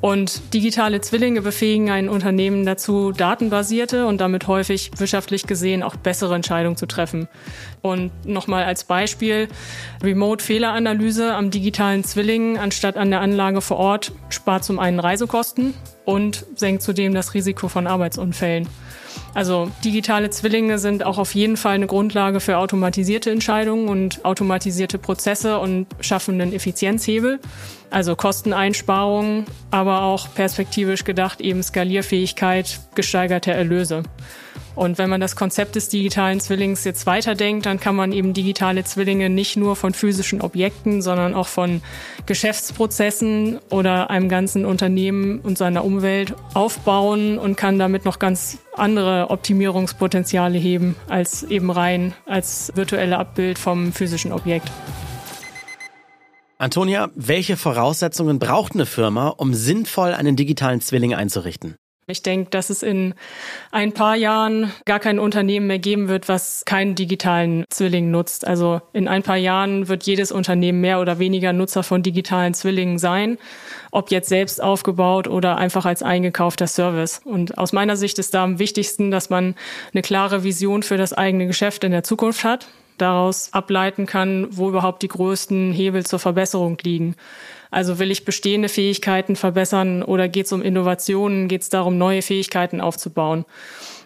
Und 0.00 0.52
digitale 0.52 1.00
Zwillinge 1.00 1.40
befähigen 1.40 1.90
ein 1.90 2.08
Unternehmen 2.08 2.66
dazu, 2.66 3.12
datenbasierte 3.12 4.06
und 4.06 4.20
damit 4.20 4.46
häufig 4.46 4.90
wirtschaftlich 4.98 5.46
gesehen 5.46 5.82
auch 5.82 5.96
bessere 5.96 6.34
Entscheidungen 6.34 6.76
zu 6.76 6.86
treffen. 6.86 7.28
Und 7.80 8.12
nochmal 8.26 8.64
als 8.64 8.84
Beispiel, 8.84 9.48
Remote-Fehleranalyse 10.02 11.34
am 11.34 11.50
digitalen 11.50 12.04
Zwilling 12.04 12.58
anstatt 12.58 12.96
an 12.96 13.10
der 13.10 13.20
Anlage 13.20 13.60
vor 13.60 13.78
Ort 13.78 14.12
spart 14.28 14.64
zum 14.64 14.78
einen 14.78 15.00
Reisekosten 15.00 15.74
und 16.04 16.44
senkt 16.54 16.82
zudem 16.82 17.14
das 17.14 17.34
Risiko 17.34 17.68
von 17.68 17.86
Arbeitsunfällen. 17.86 18.68
Also 19.34 19.70
digitale 19.84 20.30
Zwillinge 20.30 20.78
sind 20.78 21.04
auch 21.04 21.18
auf 21.18 21.34
jeden 21.34 21.56
Fall 21.56 21.74
eine 21.74 21.86
Grundlage 21.86 22.40
für 22.40 22.58
automatisierte 22.58 23.30
Entscheidungen 23.30 23.88
und 23.88 24.24
automatisierte 24.24 24.98
Prozesse 24.98 25.58
und 25.58 25.86
schaffen 26.00 26.40
einen 26.40 26.52
Effizienzhebel. 26.52 27.40
Also 27.90 28.16
Kosteneinsparungen, 28.16 29.44
aber 29.70 30.02
auch 30.02 30.32
perspektivisch 30.34 31.04
gedacht 31.04 31.40
eben 31.40 31.62
Skalierfähigkeit, 31.62 32.80
gesteigerte 32.94 33.52
Erlöse. 33.52 34.02
Und 34.74 34.98
wenn 34.98 35.08
man 35.08 35.20
das 35.20 35.36
Konzept 35.36 35.76
des 35.76 35.88
digitalen 35.88 36.40
Zwillings 36.40 36.84
jetzt 36.84 37.06
weiterdenkt, 37.06 37.66
dann 37.66 37.78
kann 37.78 37.94
man 37.94 38.12
eben 38.12 38.32
digitale 38.32 38.84
Zwillinge 38.84 39.30
nicht 39.30 39.56
nur 39.56 39.76
von 39.76 39.94
physischen 39.94 40.40
Objekten, 40.40 41.00
sondern 41.02 41.34
auch 41.34 41.46
von 41.46 41.80
Geschäftsprozessen 42.26 43.58
oder 43.70 44.10
einem 44.10 44.28
ganzen 44.28 44.64
Unternehmen 44.64 45.40
und 45.40 45.58
seiner 45.58 45.84
Umwelt 45.84 46.34
aufbauen 46.54 47.38
und 47.38 47.56
kann 47.56 47.78
damit 47.78 48.04
noch 48.04 48.18
ganz 48.18 48.58
andere 48.76 49.30
Optimierungspotenziale 49.30 50.58
heben 50.58 50.96
als 51.08 51.44
eben 51.44 51.70
rein 51.70 52.14
als 52.26 52.72
virtuelle 52.74 53.18
Abbild 53.18 53.58
vom 53.58 53.92
physischen 53.92 54.32
Objekt. 54.32 54.70
Antonia, 56.58 57.10
welche 57.14 57.56
Voraussetzungen 57.56 58.38
braucht 58.38 58.74
eine 58.74 58.86
Firma, 58.86 59.28
um 59.28 59.54
sinnvoll 59.54 60.14
einen 60.14 60.36
digitalen 60.36 60.80
Zwilling 60.80 61.14
einzurichten? 61.14 61.76
Ich 62.06 62.22
denke, 62.22 62.50
dass 62.50 62.68
es 62.68 62.82
in 62.82 63.14
ein 63.70 63.92
paar 63.92 64.14
Jahren 64.14 64.70
gar 64.84 65.00
kein 65.00 65.18
Unternehmen 65.18 65.66
mehr 65.66 65.78
geben 65.78 66.08
wird, 66.08 66.28
was 66.28 66.66
keinen 66.66 66.94
digitalen 66.94 67.64
Zwilling 67.70 68.10
nutzt. 68.10 68.46
Also 68.46 68.82
in 68.92 69.08
ein 69.08 69.22
paar 69.22 69.38
Jahren 69.38 69.88
wird 69.88 70.04
jedes 70.04 70.30
Unternehmen 70.30 70.82
mehr 70.82 71.00
oder 71.00 71.18
weniger 71.18 71.54
Nutzer 71.54 71.82
von 71.82 72.02
digitalen 72.02 72.52
Zwillingen 72.52 72.98
sein, 72.98 73.38
ob 73.90 74.10
jetzt 74.10 74.28
selbst 74.28 74.62
aufgebaut 74.62 75.28
oder 75.28 75.56
einfach 75.56 75.86
als 75.86 76.02
eingekaufter 76.02 76.66
Service. 76.66 77.22
Und 77.24 77.56
aus 77.56 77.72
meiner 77.72 77.96
Sicht 77.96 78.18
ist 78.18 78.34
da 78.34 78.44
am 78.44 78.58
wichtigsten, 78.58 79.10
dass 79.10 79.30
man 79.30 79.54
eine 79.92 80.02
klare 80.02 80.44
Vision 80.44 80.82
für 80.82 80.98
das 80.98 81.14
eigene 81.14 81.46
Geschäft 81.46 81.84
in 81.84 81.92
der 81.92 82.04
Zukunft 82.04 82.44
hat, 82.44 82.68
daraus 82.98 83.48
ableiten 83.52 84.04
kann, 84.04 84.46
wo 84.50 84.68
überhaupt 84.68 85.02
die 85.02 85.08
größten 85.08 85.72
Hebel 85.72 86.04
zur 86.04 86.18
Verbesserung 86.18 86.76
liegen. 86.82 87.16
Also 87.74 87.98
will 87.98 88.12
ich 88.12 88.24
bestehende 88.24 88.68
Fähigkeiten 88.68 89.34
verbessern 89.34 90.04
oder 90.04 90.28
geht 90.28 90.46
es 90.46 90.52
um 90.52 90.62
Innovationen, 90.62 91.48
geht 91.48 91.62
es 91.62 91.70
darum, 91.70 91.98
neue 91.98 92.22
Fähigkeiten 92.22 92.80
aufzubauen? 92.80 93.44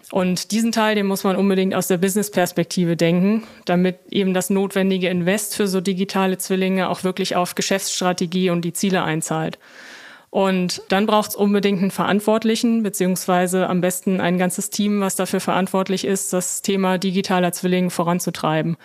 Und 0.09 0.49
diesen 0.49 0.71
Teil, 0.71 0.95
den 0.95 1.05
muss 1.05 1.23
man 1.23 1.35
unbedingt 1.35 1.75
aus 1.75 1.85
der 1.85 1.99
Business-Perspektive 1.99 2.97
denken, 2.97 3.43
damit 3.65 3.99
eben 4.09 4.33
das 4.33 4.49
notwendige 4.49 5.09
Invest 5.09 5.55
für 5.55 5.67
so 5.67 5.81
digitale 5.81 6.39
Zwillinge 6.39 6.89
auch 6.89 7.03
wirklich 7.03 7.35
auf 7.35 7.53
Geschäftsstrategie 7.53 8.49
und 8.49 8.65
die 8.65 8.73
Ziele 8.73 9.03
einzahlt. 9.03 9.59
Und 10.31 10.83
dann 10.89 11.07
braucht 11.07 11.31
es 11.31 11.35
unbedingt 11.35 11.81
einen 11.81 11.89
Verantwortlichen, 11.89 12.83
beziehungsweise 12.83 13.67
am 13.67 13.81
besten 13.81 14.21
ein 14.21 14.37
ganzes 14.37 14.69
Team, 14.69 15.01
was 15.01 15.15
dafür 15.15 15.39
verantwortlich 15.39 16.05
ist, 16.05 16.33
das 16.33 16.61
Thema 16.61 16.99
digitaler 16.99 17.51
Zwilling 17.51 17.89
voranzutreiben. 17.89 18.77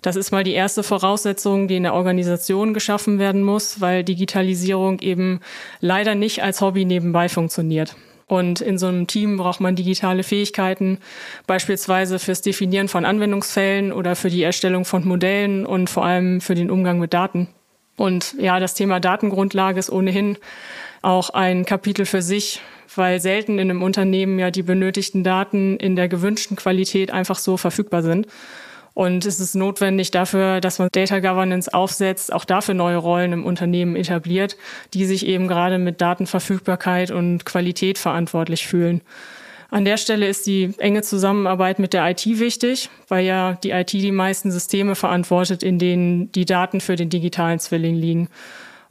Das 0.00 0.14
ist 0.14 0.30
mal 0.30 0.44
die 0.44 0.52
erste 0.52 0.84
Voraussetzung, 0.84 1.66
die 1.66 1.76
in 1.76 1.82
der 1.82 1.94
Organisation 1.94 2.72
geschaffen 2.72 3.18
werden 3.18 3.42
muss, 3.42 3.80
weil 3.80 4.04
Digitalisierung 4.04 5.00
eben 5.00 5.40
leider 5.80 6.14
nicht 6.14 6.44
als 6.44 6.60
Hobby 6.60 6.84
nebenbei 6.84 7.28
funktioniert. 7.28 7.96
Und 8.28 8.60
in 8.60 8.78
so 8.78 8.86
einem 8.86 9.08
Team 9.08 9.36
braucht 9.36 9.60
man 9.60 9.74
digitale 9.74 10.22
Fähigkeiten, 10.22 10.98
beispielsweise 11.48 12.20
fürs 12.20 12.42
Definieren 12.42 12.88
von 12.88 13.04
Anwendungsfällen 13.04 13.92
oder 13.92 14.14
für 14.14 14.30
die 14.30 14.42
Erstellung 14.42 14.84
von 14.84 15.06
Modellen 15.06 15.66
und 15.66 15.90
vor 15.90 16.04
allem 16.04 16.40
für 16.40 16.54
den 16.54 16.70
Umgang 16.70 17.00
mit 17.00 17.12
Daten. 17.12 17.48
Und 17.96 18.34
ja, 18.38 18.58
das 18.58 18.74
Thema 18.74 19.00
Datengrundlage 19.00 19.78
ist 19.78 19.90
ohnehin 19.90 20.38
auch 21.02 21.30
ein 21.30 21.64
Kapitel 21.64 22.06
für 22.06 22.22
sich, 22.22 22.60
weil 22.94 23.20
selten 23.20 23.58
in 23.58 23.70
einem 23.70 23.82
Unternehmen 23.82 24.38
ja 24.38 24.50
die 24.50 24.62
benötigten 24.62 25.24
Daten 25.24 25.76
in 25.76 25.96
der 25.96 26.08
gewünschten 26.08 26.56
Qualität 26.56 27.10
einfach 27.10 27.38
so 27.38 27.56
verfügbar 27.56 28.02
sind. 28.02 28.26
Und 28.94 29.24
es 29.24 29.40
ist 29.40 29.54
notwendig 29.54 30.10
dafür, 30.10 30.60
dass 30.60 30.78
man 30.78 30.88
Data 30.92 31.20
Governance 31.20 31.72
aufsetzt, 31.72 32.32
auch 32.32 32.44
dafür 32.44 32.74
neue 32.74 32.98
Rollen 32.98 33.32
im 33.32 33.44
Unternehmen 33.46 33.96
etabliert, 33.96 34.56
die 34.92 35.06
sich 35.06 35.26
eben 35.26 35.48
gerade 35.48 35.78
mit 35.78 36.00
Datenverfügbarkeit 36.00 37.10
und 37.10 37.46
Qualität 37.46 37.96
verantwortlich 37.96 38.66
fühlen. 38.66 39.00
An 39.70 39.86
der 39.86 39.96
Stelle 39.96 40.28
ist 40.28 40.46
die 40.46 40.74
enge 40.76 41.00
Zusammenarbeit 41.00 41.78
mit 41.78 41.94
der 41.94 42.06
IT 42.10 42.26
wichtig, 42.26 42.90
weil 43.08 43.24
ja 43.24 43.54
die 43.64 43.70
IT 43.70 43.94
die 43.94 44.12
meisten 44.12 44.50
Systeme 44.50 44.94
verantwortet, 44.94 45.62
in 45.62 45.78
denen 45.78 46.30
die 46.32 46.44
Daten 46.44 46.82
für 46.82 46.94
den 46.94 47.08
digitalen 47.08 47.58
Zwilling 47.58 47.94
liegen. 47.94 48.28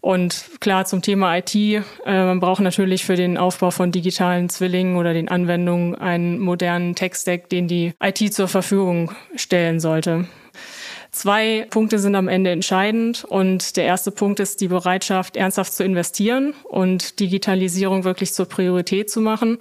Und 0.02 0.46
klar, 0.60 0.86
zum 0.86 1.04
Thema 1.04 1.38
IT, 1.38 1.54
äh, 1.56 1.82
man 2.06 2.40
braucht 2.40 2.62
natürlich 2.62 3.06
für 3.06 3.16
den 3.16 3.38
Aufbau 3.38 3.70
von 3.70 3.92
digitalen 3.92 4.50
Zwillingen 4.50 4.98
oder 4.98 5.14
den 5.14 5.30
Anwendungen 5.30 5.94
einen 5.96 6.40
modernen 6.40 6.96
Tech-Stack, 6.96 7.50
den 7.50 7.68
die 7.68 7.94
IT 8.04 8.34
zur 8.34 8.48
Verfügung 8.48 9.12
stellen 9.36 9.80
sollte. 9.80 10.26
Zwei 11.12 11.68
Punkte 11.70 12.00
sind 12.00 12.16
am 12.16 12.30
Ende 12.30 12.52
entscheidend 12.52 13.26
und 13.26 13.76
der 13.76 13.84
erste 13.84 14.12
Punkt 14.12 14.40
ist 14.40 14.62
die 14.62 14.70
Bereitschaft, 14.70 15.36
ernsthaft 15.36 15.74
zu 15.74 15.84
investieren 15.84 16.54
und 16.64 17.20
Digitalisierung 17.20 18.06
wirklich 18.06 18.34
zur 18.34 18.48
Priorität 18.48 19.10
zu 19.10 19.20
machen. 19.20 19.58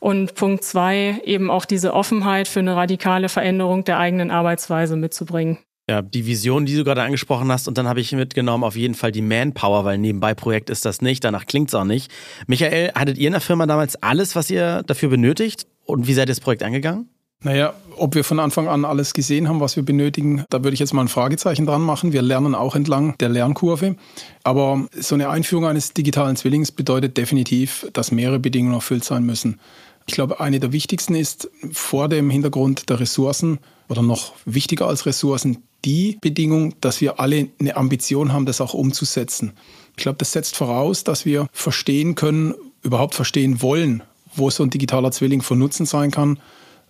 Und 0.00 0.34
Punkt 0.34 0.64
zwei, 0.64 1.20
eben 1.24 1.50
auch 1.50 1.64
diese 1.64 1.94
Offenheit 1.94 2.48
für 2.48 2.60
eine 2.60 2.74
radikale 2.74 3.28
Veränderung 3.28 3.84
der 3.84 3.98
eigenen 3.98 4.32
Arbeitsweise 4.32 4.96
mitzubringen. 4.96 5.58
Ja, 5.88 6.02
die 6.02 6.26
Vision, 6.26 6.66
die 6.66 6.76
du 6.76 6.84
gerade 6.84 7.02
angesprochen 7.02 7.50
hast, 7.50 7.66
und 7.66 7.78
dann 7.78 7.88
habe 7.88 8.00
ich 8.00 8.12
mitgenommen 8.12 8.62
auf 8.62 8.76
jeden 8.76 8.94
Fall 8.94 9.10
die 9.10 9.22
Manpower, 9.22 9.86
weil 9.86 9.96
nebenbei 9.96 10.34
Projekt 10.34 10.68
ist 10.68 10.84
das 10.84 11.00
nicht, 11.00 11.24
danach 11.24 11.46
klingt 11.46 11.68
es 11.68 11.74
auch 11.74 11.84
nicht. 11.84 12.12
Michael, 12.46 12.92
hattet 12.94 13.16
ihr 13.16 13.28
in 13.28 13.32
der 13.32 13.40
Firma 13.40 13.64
damals 13.64 13.96
alles, 14.02 14.36
was 14.36 14.50
ihr 14.50 14.82
dafür 14.82 15.08
benötigt? 15.08 15.66
Und 15.86 16.06
wie 16.06 16.12
seid 16.12 16.24
ihr 16.28 16.32
das 16.32 16.40
Projekt 16.40 16.62
angegangen? 16.62 17.08
Naja, 17.42 17.72
ob 17.96 18.16
wir 18.16 18.24
von 18.24 18.40
Anfang 18.40 18.68
an 18.68 18.84
alles 18.84 19.14
gesehen 19.14 19.48
haben, 19.48 19.60
was 19.60 19.76
wir 19.76 19.84
benötigen, 19.84 20.44
da 20.50 20.64
würde 20.64 20.74
ich 20.74 20.80
jetzt 20.80 20.92
mal 20.92 21.02
ein 21.02 21.08
Fragezeichen 21.08 21.66
dran 21.66 21.82
machen. 21.82 22.12
Wir 22.12 22.20
lernen 22.20 22.54
auch 22.54 22.74
entlang 22.74 23.16
der 23.18 23.28
Lernkurve. 23.28 23.96
Aber 24.42 24.86
so 24.98 25.14
eine 25.14 25.30
Einführung 25.30 25.64
eines 25.64 25.94
digitalen 25.94 26.36
Zwillings 26.36 26.72
bedeutet 26.72 27.16
definitiv, 27.16 27.86
dass 27.92 28.10
mehrere 28.10 28.40
Bedingungen 28.40 28.74
erfüllt 28.74 29.04
sein 29.04 29.22
müssen. 29.24 29.60
Ich 30.06 30.14
glaube, 30.14 30.40
eine 30.40 30.58
der 30.58 30.72
wichtigsten 30.72 31.14
ist 31.14 31.48
vor 31.70 32.08
dem 32.08 32.28
Hintergrund 32.28 32.90
der 32.90 32.98
Ressourcen 32.98 33.60
oder 33.88 34.02
noch 34.02 34.32
wichtiger 34.44 34.88
als 34.88 35.06
Ressourcen 35.06 35.67
die 35.84 36.18
Bedingung, 36.20 36.74
dass 36.80 37.00
wir 37.00 37.20
alle 37.20 37.48
eine 37.60 37.76
Ambition 37.76 38.32
haben, 38.32 38.46
das 38.46 38.60
auch 38.60 38.74
umzusetzen. 38.74 39.52
Ich 39.96 40.02
glaube, 40.02 40.18
das 40.18 40.32
setzt 40.32 40.56
voraus, 40.56 41.04
dass 41.04 41.24
wir 41.24 41.46
verstehen 41.52 42.14
können, 42.14 42.54
überhaupt 42.82 43.14
verstehen 43.14 43.62
wollen, 43.62 44.02
wo 44.34 44.50
so 44.50 44.62
ein 44.62 44.70
digitaler 44.70 45.10
Zwilling 45.10 45.42
von 45.42 45.58
Nutzen 45.58 45.86
sein 45.86 46.10
kann. 46.10 46.38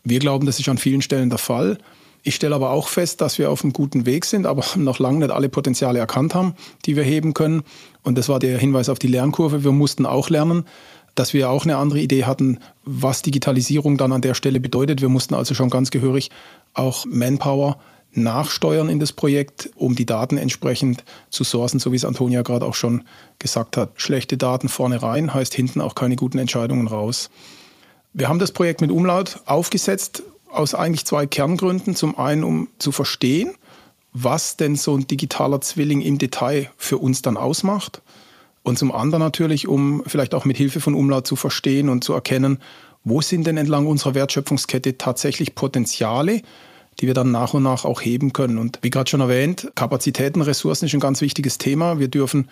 Wir 0.05 0.19
glauben, 0.19 0.47
das 0.47 0.59
ist 0.59 0.69
an 0.69 0.79
vielen 0.79 1.03
Stellen 1.03 1.31
der 1.31 1.39
Fall. 1.39 1.79
Ich 2.23 2.35
stelle 2.35 2.55
aber 2.55 2.71
auch 2.71 2.89
fest, 2.89 3.21
dass 3.21 3.39
wir 3.39 3.51
auf 3.51 3.63
einem 3.63 3.73
guten 3.73 4.05
Weg 4.05 4.25
sind, 4.25 4.47
aber 4.47 4.65
noch 4.77 4.99
lange 4.99 5.21
nicht 5.21 5.31
alle 5.31 5.49
Potenziale 5.49 5.99
erkannt 5.99 6.35
haben, 6.35 6.55
die 6.85 6.97
wir 6.97 7.05
heben 7.05 7.35
können. 7.35 7.63
Und 8.03 8.19
das 8.19 8.29
war 8.29 8.39
der 8.39 8.59
Hinweis 8.59 8.89
auf 8.89 8.99
die 8.99 9.07
Lernkurve. 9.07 9.65
Wir 9.65 9.73
mussten 9.73 10.07
auch 10.07 10.31
lernen, 10.31 10.65
dass 11.15 11.35
wir 11.35 11.51
auch 11.51 11.65
eine 11.65 11.77
andere 11.77 12.01
Idee 12.01 12.25
hatten, 12.25 12.59
was 12.85 13.23
Digitalisierung 13.23 13.97
dann 13.97 14.13
an 14.13 14.21
der 14.21 14.35
Stelle 14.35 14.61
bedeutet. 14.61 15.01
Wir 15.01 15.09
mussten 15.09 15.35
also 15.35 15.55
schon 15.55 15.71
ganz 15.71 15.91
gehörig 15.91 16.31
auch 16.75 17.07
Manpower 17.07 17.79
nachsteuern 18.13 18.89
in 18.89 19.01
das 19.01 19.13
Projekt, 19.13 19.71
um 19.77 19.95
die 19.95 20.07
Daten 20.07 20.39
entsprechend 20.39 21.05
zu 21.31 21.45
sourcen, 21.45 21.79
so 21.79 21.93
wie 21.93 21.97
es 21.97 22.05
Antonia 22.05 22.43
gerade 22.43 22.67
auch 22.67 22.75
schon 22.75 23.05
gesagt 23.39 23.77
hat. 23.77 23.91
Schlechte 23.97 24.37
Daten 24.37 24.69
vorne 24.69 25.03
rein 25.03 25.33
heißt 25.33 25.55
hinten 25.55 25.81
auch 25.81 25.95
keine 25.95 26.17
guten 26.17 26.39
Entscheidungen 26.39 26.89
raus. 26.89 27.31
Wir 28.13 28.29
haben 28.29 28.39
das 28.39 28.53
Projekt 28.53 28.81
mit 28.81 28.91
Umlaut 28.91 29.41
aufgesetzt 29.47 30.23
aus 30.51 30.75
eigentlich 30.75 31.05
zwei 31.05 31.27
Kerngründen. 31.27 31.95
Zum 31.95 32.19
einen, 32.19 32.45
um 32.45 32.69
zu 32.79 32.93
verstehen, 32.93 33.55
was 34.13 34.57
denn 34.57 34.77
so 34.77 34.97
ein 34.97 35.07
digitaler 35.07 35.61
Zwilling 35.61 36.01
im 36.01 36.19
Detail 36.19 36.71
für 36.77 36.99
uns 36.99 37.23
dann 37.23 37.37
ausmacht. 37.37 38.03
Und 38.63 38.79
zum 38.79 38.93
anderen 38.93 39.23
natürlich, 39.23 39.69
um 39.69 40.03
vielleicht 40.07 40.35
auch 40.35 40.45
mit 40.45 40.57
Hilfe 40.57 40.81
von 40.81 40.95
Umlaut 40.95 41.27
zu 41.27 41.37
verstehen 41.37 41.89
und 41.89 42.03
zu 42.03 42.13
erkennen, 42.13 42.59
wo 43.05 43.21
sind 43.21 43.47
denn 43.47 43.57
entlang 43.57 43.87
unserer 43.87 44.15
Wertschöpfungskette 44.15 44.99
tatsächlich 44.99 45.55
Potenziale, 45.55 46.43
die 47.01 47.07
wir 47.07 47.15
dann 47.15 47.31
nach 47.31 47.55
und 47.55 47.63
nach 47.63 47.85
auch 47.85 48.01
heben 48.01 48.33
können. 48.33 48.59
Und 48.59 48.79
wie 48.83 48.91
gerade 48.91 49.09
schon 49.09 49.21
erwähnt, 49.21 49.71
Kapazitäten, 49.75 50.43
Ressourcen 50.43 50.87
ist 50.87 50.95
ein 50.95 51.01
ganz 51.01 51.21
wichtiges 51.21 51.59
Thema. 51.59 51.99
Wir 51.99 52.09
dürfen 52.09 52.49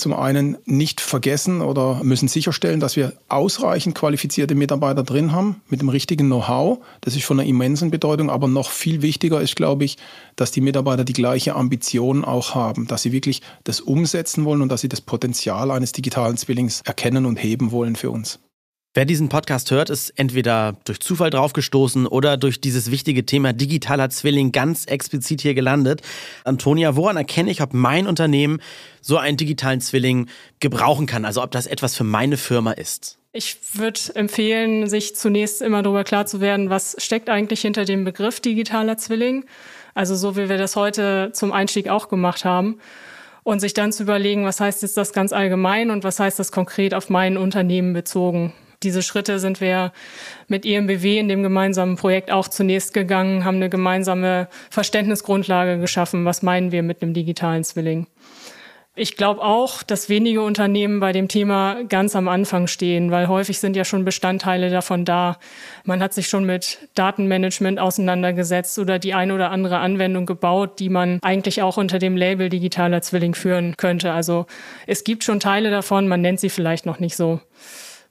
zum 0.00 0.12
einen 0.14 0.56
nicht 0.64 1.00
vergessen 1.00 1.60
oder 1.60 2.02
müssen 2.02 2.26
sicherstellen, 2.26 2.80
dass 2.80 2.96
wir 2.96 3.12
ausreichend 3.28 3.94
qualifizierte 3.94 4.54
Mitarbeiter 4.54 5.02
drin 5.02 5.32
haben 5.32 5.60
mit 5.68 5.80
dem 5.80 5.88
richtigen 5.88 6.26
Know-how. 6.26 6.78
Das 7.02 7.14
ist 7.14 7.24
von 7.24 7.38
einer 7.38 7.48
immensen 7.48 7.90
Bedeutung, 7.90 8.30
aber 8.30 8.48
noch 8.48 8.70
viel 8.70 9.02
wichtiger 9.02 9.40
ist, 9.40 9.56
glaube 9.56 9.84
ich, 9.84 9.98
dass 10.36 10.50
die 10.50 10.62
Mitarbeiter 10.62 11.04
die 11.04 11.12
gleiche 11.12 11.54
Ambition 11.54 12.24
auch 12.24 12.54
haben, 12.54 12.86
dass 12.86 13.02
sie 13.02 13.12
wirklich 13.12 13.42
das 13.64 13.80
umsetzen 13.80 14.44
wollen 14.44 14.62
und 14.62 14.70
dass 14.70 14.80
sie 14.80 14.88
das 14.88 15.02
Potenzial 15.02 15.70
eines 15.70 15.92
digitalen 15.92 16.36
Zwillings 16.36 16.80
erkennen 16.84 17.26
und 17.26 17.36
heben 17.36 17.70
wollen 17.70 17.94
für 17.94 18.10
uns. 18.10 18.40
Wer 18.92 19.04
diesen 19.04 19.28
Podcast 19.28 19.70
hört, 19.70 19.88
ist 19.88 20.10
entweder 20.18 20.74
durch 20.82 20.98
Zufall 20.98 21.30
draufgestoßen 21.30 22.08
oder 22.08 22.36
durch 22.36 22.60
dieses 22.60 22.90
wichtige 22.90 23.24
Thema 23.24 23.52
digitaler 23.52 24.10
Zwilling 24.10 24.50
ganz 24.50 24.84
explizit 24.84 25.42
hier 25.42 25.54
gelandet. 25.54 26.02
Antonia, 26.42 26.96
woran 26.96 27.16
erkenne 27.16 27.52
ich, 27.52 27.62
ob 27.62 27.72
mein 27.72 28.08
Unternehmen 28.08 28.60
so 29.00 29.16
einen 29.16 29.36
digitalen 29.36 29.80
Zwilling 29.80 30.26
gebrauchen 30.58 31.06
kann? 31.06 31.24
Also 31.24 31.40
ob 31.40 31.52
das 31.52 31.68
etwas 31.68 31.94
für 31.94 32.02
meine 32.02 32.36
Firma 32.36 32.72
ist? 32.72 33.20
Ich 33.32 33.58
würde 33.74 34.00
empfehlen, 34.16 34.88
sich 34.88 35.14
zunächst 35.14 35.62
immer 35.62 35.84
darüber 35.84 36.02
klar 36.02 36.26
zu 36.26 36.40
werden, 36.40 36.68
was 36.68 36.96
steckt 36.98 37.30
eigentlich 37.30 37.60
hinter 37.60 37.84
dem 37.84 38.02
Begriff 38.02 38.40
digitaler 38.40 38.98
Zwilling. 38.98 39.44
Also 39.94 40.16
so 40.16 40.36
wie 40.36 40.48
wir 40.48 40.58
das 40.58 40.74
heute 40.74 41.30
zum 41.32 41.52
Einstieg 41.52 41.88
auch 41.88 42.08
gemacht 42.08 42.44
haben 42.44 42.80
und 43.44 43.60
sich 43.60 43.72
dann 43.72 43.92
zu 43.92 44.02
überlegen, 44.02 44.44
was 44.44 44.58
heißt 44.58 44.82
jetzt 44.82 44.96
das 44.96 45.12
ganz 45.12 45.32
allgemein 45.32 45.90
und 45.90 46.02
was 46.02 46.18
heißt 46.18 46.40
das 46.40 46.50
konkret 46.50 46.92
auf 46.92 47.08
mein 47.08 47.36
Unternehmen 47.36 47.92
bezogen. 47.92 48.52
Diese 48.82 49.02
Schritte 49.02 49.38
sind 49.38 49.60
wir 49.60 49.92
mit 50.48 50.64
EMBW 50.64 51.18
in 51.18 51.28
dem 51.28 51.42
gemeinsamen 51.42 51.96
Projekt 51.96 52.30
auch 52.30 52.48
zunächst 52.48 52.94
gegangen, 52.94 53.44
haben 53.44 53.56
eine 53.56 53.68
gemeinsame 53.68 54.48
Verständnisgrundlage 54.70 55.78
geschaffen. 55.78 56.24
Was 56.24 56.42
meinen 56.42 56.72
wir 56.72 56.82
mit 56.82 57.02
einem 57.02 57.12
digitalen 57.12 57.62
Zwilling? 57.62 58.06
Ich 58.96 59.16
glaube 59.16 59.42
auch, 59.42 59.82
dass 59.82 60.08
wenige 60.08 60.42
Unternehmen 60.42 60.98
bei 60.98 61.12
dem 61.12 61.28
Thema 61.28 61.84
ganz 61.88 62.16
am 62.16 62.26
Anfang 62.26 62.66
stehen, 62.66 63.10
weil 63.10 63.28
häufig 63.28 63.60
sind 63.60 63.76
ja 63.76 63.84
schon 63.84 64.04
Bestandteile 64.04 64.68
davon 64.68 65.04
da. 65.04 65.38
Man 65.84 66.02
hat 66.02 66.12
sich 66.12 66.28
schon 66.28 66.44
mit 66.44 66.88
Datenmanagement 66.94 67.78
auseinandergesetzt 67.78 68.78
oder 68.78 68.98
die 68.98 69.14
eine 69.14 69.34
oder 69.34 69.52
andere 69.52 69.78
Anwendung 69.78 70.26
gebaut, 70.26 70.80
die 70.80 70.88
man 70.88 71.18
eigentlich 71.22 71.62
auch 71.62 71.76
unter 71.76 71.98
dem 71.98 72.16
Label 72.16 72.48
digitaler 72.48 73.00
Zwilling 73.00 73.34
führen 73.34 73.76
könnte. 73.76 74.12
Also 74.12 74.46
es 74.86 75.04
gibt 75.04 75.22
schon 75.22 75.38
Teile 75.38 75.70
davon, 75.70 76.08
man 76.08 76.20
nennt 76.20 76.40
sie 76.40 76.50
vielleicht 76.50 76.84
noch 76.84 76.98
nicht 76.98 77.16
so. 77.16 77.40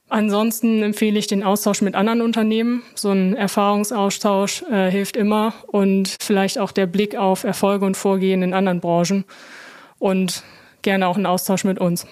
Ansonsten 0.09 0.81
empfehle 0.81 1.19
ich 1.19 1.27
den 1.27 1.43
Austausch 1.43 1.81
mit 1.81 1.93
anderen 1.93 2.21
Unternehmen. 2.21 2.81
So 2.95 3.11
ein 3.11 3.35
Erfahrungsaustausch 3.35 4.63
äh, 4.63 4.89
hilft 4.89 5.15
immer 5.15 5.53
und 5.67 6.15
vielleicht 6.19 6.57
auch 6.57 6.71
der 6.71 6.87
Blick 6.87 7.15
auf 7.15 7.43
Erfolge 7.43 7.85
und 7.85 7.95
Vorgehen 7.95 8.41
in 8.41 8.55
anderen 8.55 8.79
Branchen 8.79 9.23
und 9.99 10.41
gerne 10.81 11.07
auch 11.07 11.15
ein 11.15 11.27
Austausch 11.27 11.63
mit 11.63 11.77
uns. 11.79 12.07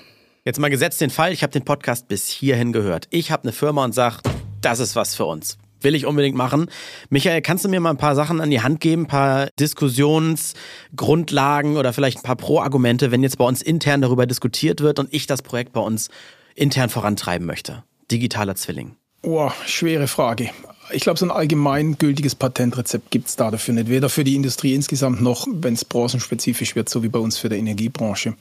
Jetzt 0.45 0.59
mal 0.59 0.69
gesetzt 0.69 1.01
den 1.01 1.09
Fall, 1.09 1.33
ich 1.33 1.41
habe 1.41 1.51
den 1.51 1.65
Podcast 1.65 2.07
bis 2.07 2.27
hierhin 2.27 2.71
gehört. 2.71 3.07
Ich 3.09 3.31
habe 3.31 3.41
eine 3.43 3.51
Firma 3.51 3.83
und 3.83 3.95
sage, 3.95 4.17
das 4.61 4.79
ist 4.79 4.95
was 4.95 5.15
für 5.15 5.25
uns. 5.25 5.57
Will 5.81 5.95
ich 5.95 6.05
unbedingt 6.05 6.37
machen. 6.37 6.67
Michael, 7.09 7.41
kannst 7.41 7.65
du 7.65 7.69
mir 7.69 7.79
mal 7.79 7.89
ein 7.91 7.97
paar 7.97 8.15
Sachen 8.15 8.41
an 8.41 8.51
die 8.51 8.61
Hand 8.61 8.79
geben, 8.79 9.03
ein 9.03 9.07
paar 9.07 9.49
Diskussionsgrundlagen 9.59 11.77
oder 11.77 11.93
vielleicht 11.93 12.17
ein 12.19 12.23
paar 12.23 12.35
Pro-Argumente, 12.35 13.11
wenn 13.11 13.23
jetzt 13.23 13.37
bei 13.37 13.45
uns 13.45 13.61
intern 13.61 14.01
darüber 14.01 14.25
diskutiert 14.25 14.81
wird 14.81 14.99
und 14.99 15.13
ich 15.13 15.27
das 15.27 15.41
Projekt 15.41 15.73
bei 15.73 15.81
uns 15.81 16.09
intern 16.57 16.89
vorantreiben 16.89 17.45
möchte? 17.45 17.83
Digitaler 18.11 18.55
Zwilling. 18.55 18.95
Oh, 19.21 19.51
schwere 19.65 20.07
Frage. 20.07 20.49
Ich 20.91 21.03
glaube, 21.03 21.19
so 21.19 21.25
ein 21.25 21.31
allgemeingültiges 21.31 22.35
Patentrezept 22.35 23.11
gibt 23.11 23.27
es 23.27 23.35
da 23.35 23.51
dafür 23.51 23.73
nicht. 23.73 23.89
Weder 23.89 24.09
für 24.09 24.23
die 24.23 24.35
Industrie 24.35 24.73
insgesamt 24.73 25.21
noch, 25.21 25.47
wenn 25.51 25.73
es 25.73 25.85
branchenspezifisch 25.85 26.75
wird, 26.75 26.89
so 26.89 27.03
wie 27.03 27.09
bei 27.09 27.19
uns 27.19 27.37
für 27.37 27.49
die 27.49 27.57
Energiebranche. 27.57 28.35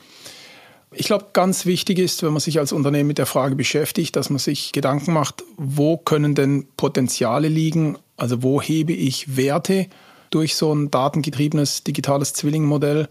Ich 0.92 1.06
glaube, 1.06 1.26
ganz 1.32 1.66
wichtig 1.66 1.99
ist, 1.99 2.23
wenn 2.23 2.32
man 2.32 2.40
sich 2.40 2.58
als 2.58 2.73
Unternehmen 2.73 3.08
mit 3.08 3.18
der 3.18 3.26
Frage 3.26 3.56
beschäftigt, 3.56 4.16
dass 4.16 4.30
man 4.30 4.38
sich 4.38 4.73
Gedanken 4.73 5.12
macht, 5.12 5.42
wo 5.56 5.96
können 5.96 6.35
denn 6.35 6.66
Potenziale 6.76 7.49
liegen? 7.49 7.99
Also 8.16 8.42
wo 8.42 8.62
hebe 8.62 8.92
ich 8.92 9.37
Werte 9.37 9.88
durch 10.30 10.54
so 10.54 10.73
ein 10.73 10.90
datengetriebenes 10.90 11.82
digitales 11.82 12.32
Zwillingmodell? 12.32 13.08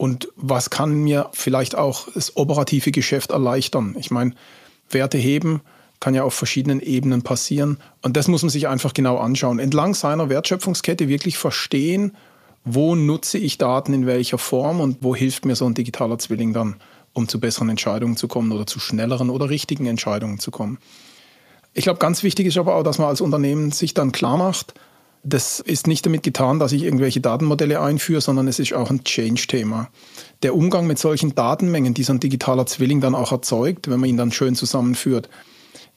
Und 0.00 0.32
was 0.34 0.70
kann 0.70 0.94
mir 0.94 1.28
vielleicht 1.34 1.74
auch 1.74 2.08
das 2.14 2.34
operative 2.38 2.90
Geschäft 2.90 3.32
erleichtern? 3.32 3.96
Ich 3.98 4.10
meine, 4.10 4.32
Werte 4.88 5.18
heben 5.18 5.60
kann 6.00 6.14
ja 6.14 6.24
auf 6.24 6.32
verschiedenen 6.32 6.80
Ebenen 6.80 7.20
passieren. 7.20 7.76
Und 8.00 8.16
das 8.16 8.26
muss 8.26 8.40
man 8.40 8.48
sich 8.48 8.66
einfach 8.66 8.94
genau 8.94 9.18
anschauen. 9.18 9.58
Entlang 9.58 9.92
seiner 9.92 10.30
Wertschöpfungskette 10.30 11.10
wirklich 11.10 11.36
verstehen, 11.36 12.16
wo 12.64 12.94
nutze 12.94 13.36
ich 13.36 13.58
Daten 13.58 13.92
in 13.92 14.06
welcher 14.06 14.38
Form 14.38 14.80
und 14.80 14.96
wo 15.02 15.14
hilft 15.14 15.44
mir 15.44 15.54
so 15.54 15.66
ein 15.66 15.74
digitaler 15.74 16.18
Zwilling 16.18 16.54
dann, 16.54 16.76
um 17.12 17.28
zu 17.28 17.38
besseren 17.38 17.68
Entscheidungen 17.68 18.16
zu 18.16 18.26
kommen 18.26 18.52
oder 18.52 18.66
zu 18.66 18.80
schnelleren 18.80 19.28
oder 19.28 19.50
richtigen 19.50 19.84
Entscheidungen 19.84 20.38
zu 20.38 20.50
kommen. 20.50 20.78
Ich 21.74 21.84
glaube, 21.84 21.98
ganz 21.98 22.22
wichtig 22.22 22.46
ist 22.46 22.56
aber 22.56 22.74
auch, 22.74 22.84
dass 22.84 22.96
man 22.96 23.08
als 23.08 23.20
Unternehmen 23.20 23.70
sich 23.70 23.92
dann 23.92 24.12
klar 24.12 24.38
macht, 24.38 24.72
das 25.22 25.60
ist 25.60 25.86
nicht 25.86 26.06
damit 26.06 26.22
getan, 26.22 26.58
dass 26.58 26.72
ich 26.72 26.82
irgendwelche 26.82 27.20
Datenmodelle 27.20 27.80
einführe, 27.80 28.20
sondern 28.20 28.48
es 28.48 28.58
ist 28.58 28.72
auch 28.72 28.90
ein 28.90 29.04
Change-Thema. 29.04 29.90
Der 30.42 30.54
Umgang 30.54 30.86
mit 30.86 30.98
solchen 30.98 31.34
Datenmengen, 31.34 31.92
die 31.92 32.04
so 32.04 32.14
ein 32.14 32.20
digitaler 32.20 32.66
Zwilling 32.66 33.00
dann 33.00 33.14
auch 33.14 33.32
erzeugt, 33.32 33.90
wenn 33.90 34.00
man 34.00 34.08
ihn 34.08 34.16
dann 34.16 34.32
schön 34.32 34.54
zusammenführt, 34.54 35.28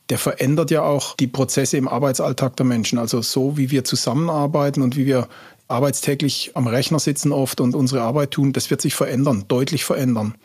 der 0.10 0.18
verändert 0.18 0.72
ja 0.72 0.82
auch 0.84 1.15
die 1.15 1.27
Prozesse 1.27 1.77
im 1.77 1.88
Arbeitsalltag 1.88 2.58
der 2.58 2.65
Menschen. 2.65 3.00
Also 3.00 3.22
so, 3.22 3.58
wie 3.58 3.72
wir 3.72 3.86
zusammenarbeiten 3.86 4.82
und 4.82 4.98
wie 4.98 5.06
wir 5.06 5.30
arbeitstäglich 5.70 6.51
am 6.56 6.68
Rechner 6.68 7.00
sitzen 7.00 7.32
oft 7.32 7.62
und 7.62 7.74
unsere 7.74 8.01
Arbeit 8.01 8.32
tun, 8.32 8.51
das 8.51 8.70
wird 8.70 8.82
sich 8.82 8.96
verändern, 8.96 9.46
deutlich 9.48 9.86
verändern. 9.86 10.36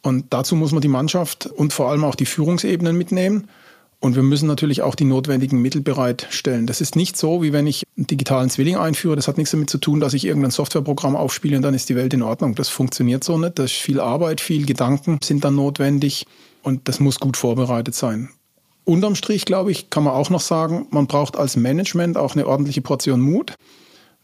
Und 0.00 0.26
dazu 0.30 0.56
muss 0.56 0.72
man 0.72 0.80
die 0.80 0.88
Mannschaft 0.88 1.46
und 1.46 1.74
vor 1.74 1.90
allem 1.90 2.04
auch 2.04 2.14
die 2.14 2.26
Führungsebenen 2.26 2.96
mitnehmen. 2.96 3.48
Und 4.00 4.14
wir 4.14 4.22
müssen 4.22 4.46
natürlich 4.46 4.82
auch 4.82 4.94
die 4.94 5.04
notwendigen 5.04 5.60
Mittel 5.60 5.80
bereitstellen. 5.80 6.68
Das 6.68 6.80
ist 6.80 6.94
nicht 6.94 7.16
so, 7.16 7.42
wie 7.42 7.52
wenn 7.52 7.66
ich 7.66 7.84
einen 7.96 8.06
digitalen 8.06 8.48
Zwilling 8.48 8.76
einführe. 8.76 9.16
Das 9.16 9.26
hat 9.26 9.38
nichts 9.38 9.50
damit 9.50 9.70
zu 9.70 9.78
tun, 9.78 9.98
dass 9.98 10.14
ich 10.14 10.24
irgendein 10.24 10.52
Softwareprogramm 10.52 11.16
aufspiele 11.16 11.56
und 11.56 11.62
dann 11.62 11.74
ist 11.74 11.88
die 11.88 11.96
Welt 11.96 12.14
in 12.14 12.22
Ordnung. 12.22 12.54
Das 12.54 12.68
funktioniert 12.68 13.24
so 13.24 13.38
nicht. 13.38 13.58
Das 13.58 13.72
ist 13.72 13.80
viel 13.80 13.98
Arbeit, 13.98 14.40
viel 14.40 14.66
Gedanken 14.66 15.18
sind 15.22 15.44
dann 15.44 15.56
notwendig 15.56 16.26
und 16.62 16.86
das 16.86 17.00
muss 17.00 17.18
gut 17.18 17.36
vorbereitet 17.36 17.96
sein. 17.96 18.28
Unterm 18.84 19.16
Strich, 19.16 19.44
glaube 19.44 19.72
ich, 19.72 19.90
kann 19.90 20.04
man 20.04 20.14
auch 20.14 20.30
noch 20.30 20.40
sagen, 20.40 20.86
man 20.90 21.08
braucht 21.08 21.36
als 21.36 21.56
Management 21.56 22.16
auch 22.16 22.34
eine 22.34 22.46
ordentliche 22.46 22.80
Portion 22.80 23.20
Mut. 23.20 23.54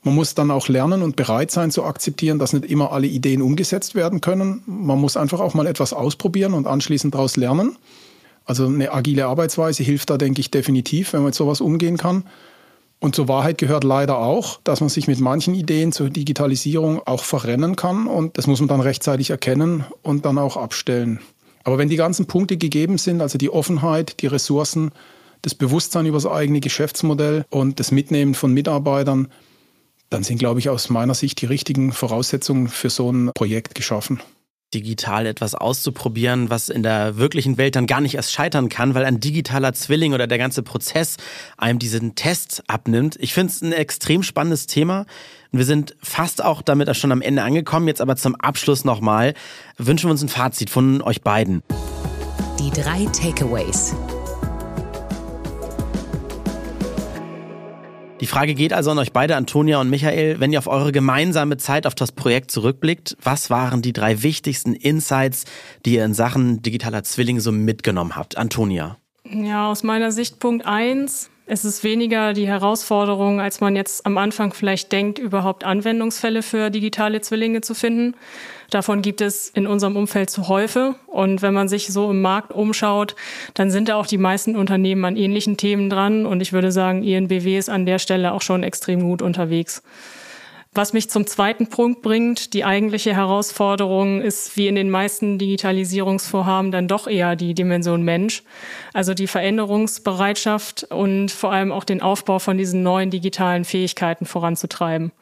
Man 0.04 0.14
muss 0.14 0.34
dann 0.34 0.50
auch 0.50 0.68
lernen 0.68 1.02
und 1.02 1.16
bereit 1.16 1.50
sein 1.50 1.70
zu 1.70 1.82
akzeptieren, 1.82 2.38
dass 2.38 2.52
nicht 2.52 2.66
immer 2.66 2.92
alle 2.92 3.06
Ideen 3.06 3.42
umgesetzt 3.42 3.94
werden 3.94 4.20
können. 4.20 4.62
Man 4.66 5.00
muss 5.00 5.16
einfach 5.16 5.40
auch 5.40 5.54
mal 5.54 5.66
etwas 5.66 5.92
ausprobieren 5.92 6.54
und 6.54 6.66
anschließend 6.66 7.14
daraus 7.14 7.36
lernen. 7.36 7.76
Also 8.44 8.66
eine 8.66 8.92
agile 8.92 9.26
Arbeitsweise 9.26 9.82
hilft 9.82 10.10
da, 10.10 10.18
denke 10.18 10.40
ich, 10.40 10.50
definitiv, 10.50 11.12
wenn 11.12 11.20
man 11.20 11.28
mit 11.28 11.34
sowas 11.34 11.60
umgehen 11.60 11.96
kann. 11.96 12.24
Und 13.00 13.14
zur 13.14 13.28
Wahrheit 13.28 13.58
gehört 13.58 13.84
leider 13.84 14.18
auch, 14.18 14.61
dass 14.64 14.80
man 14.80 14.88
sich 14.88 15.07
mit 15.07 15.20
manchen 15.20 15.54
Ideen 15.54 15.92
zur 15.92 16.11
Digitalisierung 16.11 17.07
auch 17.07 17.24
verrennen 17.24 17.76
kann. 17.76 18.07
Und 18.07 18.38
das 18.38 18.46
muss 18.46 18.61
man 18.61 18.68
dann 18.68 18.80
rechtzeitig 18.80 19.30
erkennen 19.30 19.85
und 20.02 20.24
dann 20.24 20.38
auch 20.38 20.57
abstellen. 20.57 21.20
Aber 21.64 21.78
wenn 21.78 21.88
die 21.88 21.96
ganzen 21.96 22.26
Punkte 22.26 22.57
gegeben 22.57 22.98
sind, 22.98 23.20
also 23.20 23.38
die 23.38 23.50
Offenheit, 23.50 24.20
die 24.20 24.26
Ressourcen, 24.26 24.90
das 25.42 25.54
Bewusstsein 25.54 26.07
über 26.07 26.16
das 26.16 26.26
eigene 26.26 26.61
Geschäftsmodell 26.61 27.44
und 27.50 27.80
das 27.80 27.90
Mitnehmen 27.90 28.35
von 28.35 28.52
Mitarbeitern, 28.52 29.28
dann 30.11 30.22
sind, 30.22 30.38
glaube 30.38 30.61
ich, 30.61 30.68
aus 30.68 30.90
meiner 30.90 31.14
Sicht 31.14 31.40
die 31.40 31.46
richtigen 31.46 31.92
Voraussetzungen 31.92 32.68
für 32.68 32.90
so 32.90 33.11
ein 33.11 33.30
Projekt 33.35 33.74
geschaffen 33.74 34.20
digital 34.74 35.26
etwas 35.26 35.54
auszuprobieren, 35.54 36.50
was 36.50 36.68
in 36.68 36.82
der 36.82 37.16
wirklichen 37.16 37.56
Welt 37.56 37.76
dann 37.76 37.87
gar 37.87 38.00
nicht 38.00 38.14
erst 38.16 38.32
scheitern 38.32 38.68
kann, 38.68 38.94
weil 38.94 39.04
ein 39.04 39.20
digitaler 39.20 39.72
Zwilling 39.72 40.12
oder 40.12 40.26
der 40.26 40.38
ganze 40.38 40.62
Prozess 40.62 41.16
einem 41.56 41.78
diesen 41.78 42.14
Test 42.14 42.64
abnimmt. 42.66 43.16
Ich 43.20 43.32
finde 43.32 43.52
es 43.52 43.62
ein 43.62 43.72
extrem 43.72 44.22
spannendes 44.22 44.66
Thema. 44.66 45.06
Wir 45.52 45.64
sind 45.64 45.94
fast 46.02 46.44
auch 46.44 46.62
damit 46.62 46.94
schon 46.96 47.12
am 47.12 47.22
Ende 47.22 47.42
angekommen. 47.42 47.87
Jetzt 47.87 48.00
aber 48.00 48.16
zum 48.16 48.34
Abschluss 48.34 48.84
nochmal 48.84 49.34
wünschen 49.78 50.08
wir 50.08 50.10
uns 50.10 50.22
ein 50.22 50.28
Fazit 50.28 50.68
von 50.68 51.00
euch 51.00 51.22
beiden. 51.22 51.62
Die 52.58 52.70
drei 52.70 53.06
Takeaways. 53.06 53.94
Die 58.24 58.28
Frage 58.28 58.54
geht 58.54 58.72
also 58.72 58.90
an 58.90 58.98
euch 58.98 59.12
beide, 59.12 59.37
Antonia 59.37 59.78
und 59.82 59.90
Michael. 59.90 60.40
Wenn 60.40 60.50
ihr 60.50 60.58
auf 60.58 60.66
eure 60.66 60.92
gemeinsame 60.92 61.58
Zeit 61.58 61.87
auf 61.87 61.94
das 61.94 62.10
Projekt 62.10 62.50
zurückblickt, 62.50 63.18
was 63.22 63.50
waren 63.50 63.82
die 63.82 63.92
drei 63.92 64.22
wichtigsten 64.22 64.72
Insights, 64.72 65.44
die 65.84 65.96
ihr 65.96 66.06
in 66.06 66.14
Sachen 66.14 66.62
digitaler 66.62 67.04
Zwilling 67.04 67.38
so 67.38 67.52
mitgenommen 67.52 68.16
habt? 68.16 68.38
Antonia. 68.38 68.96
Ja, 69.30 69.70
aus 69.70 69.82
meiner 69.82 70.10
Sicht 70.10 70.38
Punkt 70.38 70.64
eins 70.64 71.28
es 71.46 71.64
ist 71.64 71.85
weniger 71.85 72.33
die 72.33 72.46
Herausforderung, 72.46 73.40
als 73.40 73.61
man 73.61 73.76
jetzt 73.76 74.07
am 74.07 74.16
Anfang 74.16 74.54
vielleicht 74.54 74.90
denkt, 74.92 75.18
überhaupt 75.18 75.62
Anwendungsfälle 75.64 76.42
für 76.42 76.70
digitale 76.70 77.20
Zwillinge 77.20 77.61
zu 77.61 77.74
finden. 77.74 78.14
Davon 78.70 79.02
gibt 79.02 79.20
es 79.20 79.50
in 79.50 79.66
unserem 79.66 79.96
Umfeld 79.96 80.30
zu 80.30 80.48
Häufe. 80.48 80.94
Und 81.07 81.42
wenn 81.42 81.52
man 81.52 81.68
sich 81.68 81.88
so 81.88 82.11
im 82.11 82.22
Markt 82.22 82.52
umschaut, 82.52 83.14
dann 83.52 83.70
sind 83.70 83.90
da 83.90 83.96
auch 83.96 84.07
die 84.07 84.18
meisten 84.18 84.57
Unternehmen 84.57 85.04
an 85.04 85.16
ähnlichen 85.16 85.59
Themen 85.59 85.90
dran. 85.90 86.24
Und 86.24 86.40
ich 86.40 86.54
würde 86.54 86.72
sagen, 86.72 87.02
INBW 87.02 87.59
ist 87.59 87.68
an 87.68 87.85
der 87.85 87.98
Stelle 87.98 88.33
auch 88.33 88.42
schon 88.42 88.62
extrem 88.62 89.02
gut 89.02 89.20
unterwegs. 89.20 89.83
Was 90.76 90.92
mich 90.92 91.08
zum 91.08 91.24
zweiten 91.28 91.68
Punkt 91.68 92.02
bringt, 92.02 92.52
die 92.52 92.64
eigentliche 92.64 93.14
Herausforderung 93.14 94.20
ist 94.20 94.56
wie 94.56 94.66
in 94.66 94.74
den 94.74 94.90
meisten 94.90 95.38
Digitalisierungsvorhaben 95.38 96.72
dann 96.72 96.88
doch 96.88 97.06
eher 97.06 97.37
die 97.37 97.54
Dimension 97.54 98.02
Mensch. 98.02 98.42
Also 98.92 99.14
die 99.14 99.28
Veränderungsbereitschaft 99.28 100.88
und 100.90 101.30
vor 101.30 101.52
allem 101.52 101.70
auch 101.70 101.84
den 101.84 102.02
Aufbau 102.02 102.40
von 102.40 102.58
diesen 102.58 102.82
neuen 102.82 103.10
digitalen 103.10 103.64
Fähigkeiten 103.64 104.26
voranzutreiben. 104.26 105.12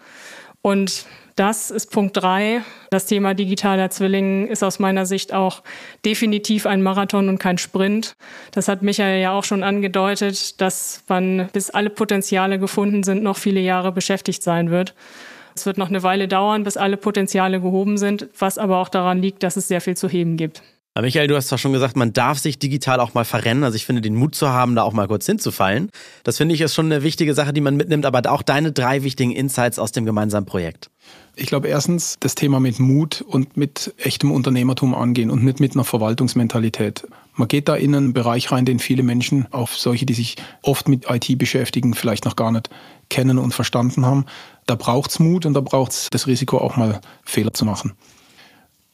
Und 0.63 1.05
das 1.37 1.71
ist 1.71 1.91
Punkt 1.91 2.17
drei. 2.17 2.63
Das 2.91 3.05
Thema 3.05 3.35
digitaler 3.35 3.91
Zwilling 3.91 4.47
ist 4.49 4.63
aus 4.63 4.79
meiner 4.79 5.05
Sicht 5.05 5.35
auch 5.35 5.63
definitiv 6.05 6.65
ein 6.67 6.83
Marathon 6.83 7.29
und 7.29 7.39
kein 7.39 7.59
Sprint. 7.59 8.17
Das 8.53 8.69
hat 8.69 8.83
Michael 8.83 9.21
ja 9.21 9.33
auch 9.33 9.45
schon 9.45 9.63
angedeutet, 9.63 10.61
dass 10.63 11.03
man, 11.09 11.49
bis 11.53 11.69
alle 11.69 11.91
Potenziale 11.91 12.59
gefunden 12.59 13.03
sind, 13.03 13.23
noch 13.23 13.37
viele 13.37 13.61
Jahre 13.61 13.93
beschäftigt 13.93 14.43
sein 14.43 14.71
wird. 14.71 14.95
Es 15.55 15.67
wird 15.67 15.79
noch 15.79 15.89
eine 15.89 16.03
Weile 16.03 16.29
dauern, 16.29 16.65
bis 16.65 16.77
alle 16.77 16.97
Potenziale 16.97 17.61
gehoben 17.61 17.99
sind, 17.99 18.29
was 18.39 18.59
aber 18.59 18.79
auch 18.79 18.89
daran 18.89 19.21
liegt, 19.21 19.43
dass 19.43 19.57
es 19.57 19.69
sehr 19.69 19.81
viel 19.81 19.97
zu 19.97 20.09
heben 20.09 20.37
gibt. 20.37 20.63
Aber 20.95 21.07
Michael, 21.07 21.27
du 21.27 21.37
hast 21.37 21.49
zwar 21.49 21.57
schon 21.57 21.73
gesagt, 21.73 21.97
man 21.97 22.13
darf 22.13 22.39
sich 22.39 22.59
digital 22.59 23.01
auch 23.01 23.15
mal 23.15 23.25
verrennen. 23.25 23.65
Also 23.65 23.77
ich 23.77 23.87
finde, 23.87 24.03
den 24.03 24.15
Mut 24.15 24.35
zu 24.35 24.51
haben, 24.51 24.75
da 24.75 24.83
auch 24.83 24.93
mal 24.93 25.09
kurz 25.09 25.25
hinzufallen, 25.25 25.91
das 26.23 26.37
finde 26.37 26.55
ich 26.55 26.61
ist 26.61 26.75
schon 26.75 26.87
eine 26.87 27.03
wichtige 27.03 27.33
Sache, 27.33 27.55
die 27.55 27.63
man 27.63 27.77
mitnimmt. 27.77 28.05
Aber 28.05 28.31
auch 28.31 28.43
deine 28.43 28.73
drei 28.73 29.03
wichtigen 29.03 29.33
Insights 29.33 29.79
aus 29.79 29.93
dem 29.93 30.05
gemeinsamen 30.05 30.45
Projekt. 30.45 30.91
Ich 31.35 31.47
glaube 31.47 31.69
erstens 31.69 32.19
das 32.21 32.35
Thema 32.35 32.61
mit 32.61 32.79
Mut 32.79 33.23
und 33.23 33.57
mit 33.57 33.95
echtem 33.97 34.31
Unternehmertum 34.31 34.95
angehen 34.95 35.31
und 35.31 35.43
nicht 35.43 35.61
mit 35.61 35.73
einer 35.75 35.85
Verwaltungsmentalität. 35.85 37.07
Man 37.35 37.49
geht 37.49 37.69
da 37.69 37.75
in 37.75 37.95
einen 37.95 38.13
Bereich 38.13 38.53
rein, 38.53 38.67
den 38.67 38.79
viele 38.79 39.03
Menschen, 39.03 39.47
auch 39.51 39.71
solche, 39.71 40.05
die 40.05 40.13
sich 40.13 40.37
oft 40.61 40.89
mit 40.89 41.07
IT 41.09 41.39
beschäftigen, 41.39 41.95
vielleicht 41.95 42.27
noch 42.27 42.37
gar 42.37 42.53
nicht 42.53 42.69
kennen 43.09 43.39
und 43.39 43.55
verstanden 43.55 44.05
haben. 44.05 44.27
Da 44.67 44.75
braucht 44.75 45.11
es 45.11 45.19
Mut 45.19 45.47
und 45.47 45.55
da 45.55 45.61
braucht 45.61 45.93
es 45.93 46.09
das 46.11 46.27
Risiko, 46.27 46.59
auch 46.59 46.77
mal 46.77 47.01
Fehler 47.25 47.53
zu 47.53 47.65
machen. 47.65 47.93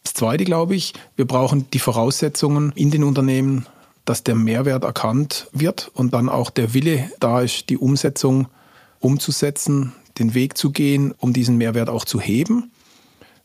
Das 0.03 0.15
Zweite, 0.15 0.45
glaube 0.45 0.75
ich, 0.75 0.95
wir 1.17 1.27
brauchen 1.27 1.69
die 1.71 1.79
Voraussetzungen 1.79 2.73
in 2.75 2.91
den 2.91 3.05
Unternehmen, 3.05 3.67
dass 4.05 4.25
der 4.25 4.35
Mehrwert 4.35 4.85
erkannt 4.85 5.49
wird 5.53 5.91
und 5.93 6.15
dann 6.15 6.31
auch 6.31 6.49
der 6.49 6.73
Wille 6.73 7.11
da 7.21 7.43
ist, 7.43 7.69
die 7.69 7.77
Umsetzung 7.77 8.49
umzusetzen, 9.01 9.93
den 10.19 10.35
Weg 10.35 10.57
zu 10.57 10.71
gehen, 10.71 11.15
um 11.19 11.33
diesen 11.33 11.59
Mehrwert 11.59 11.91
auch 11.91 12.07
zu 12.07 12.21
heben. 12.21 12.71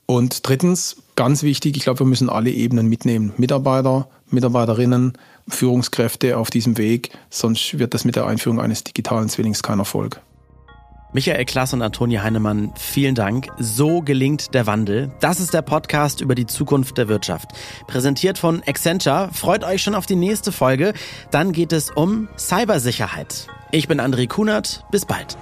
Und 0.06 0.48
drittens, 0.48 0.98
ganz 1.16 1.44
wichtig, 1.44 1.76
ich 1.78 1.84
glaube, 1.84 2.00
wir 2.00 2.08
müssen 2.08 2.30
alle 2.30 2.50
Ebenen 2.50 2.88
mitnehmen. 2.88 3.34
Mitarbeiter, 3.38 4.08
Mitarbeiterinnen, 4.30 5.18
Führungskräfte 5.48 6.38
auf 6.38 6.50
diesem 6.50 6.78
Weg, 6.78 7.12
sonst 7.30 7.78
wird 7.78 7.94
das 7.94 8.06
mit 8.06 8.16
der 8.16 8.26
Einführung 8.26 8.62
eines 8.62 8.84
digitalen 8.84 9.30
Zwillings 9.30 9.64
kein 9.64 9.80
Erfolg. 9.80 10.22
Michael 11.13 11.45
Klass 11.45 11.73
und 11.73 11.84
Antonia 11.84 12.23
Heinemann, 12.23 12.73
vielen 12.76 13.13
Dank. 13.13 13.47
So 13.60 14.02
gelingt 14.02 14.56
der 14.56 14.65
Wandel. 14.65 15.12
Das 15.19 15.39
ist 15.39 15.54
der 15.54 15.62
Podcast 15.62 16.21
über 16.21 16.34
die 16.34 16.47
Zukunft 16.47 16.97
der 16.97 17.08
Wirtschaft. 17.08 17.52
Präsentiert 17.86 18.39
von 18.39 18.63
Accenture. 18.65 19.30
Freut 19.32 19.63
euch 19.63 19.84
schon 19.84 19.93
auf 19.93 20.08
die 20.08 20.15
nächste 20.15 20.52
Folge. 20.52 20.93
Dann 21.30 21.52
geht 21.52 21.71
es 21.71 21.91
um 21.91 22.30
Cybersicherheit. 22.36 23.47
Ich 23.69 23.88
bin 23.88 24.02
André 24.02 24.28
Kunert. 24.28 24.86
Bis 24.89 25.06
bald. 25.06 25.38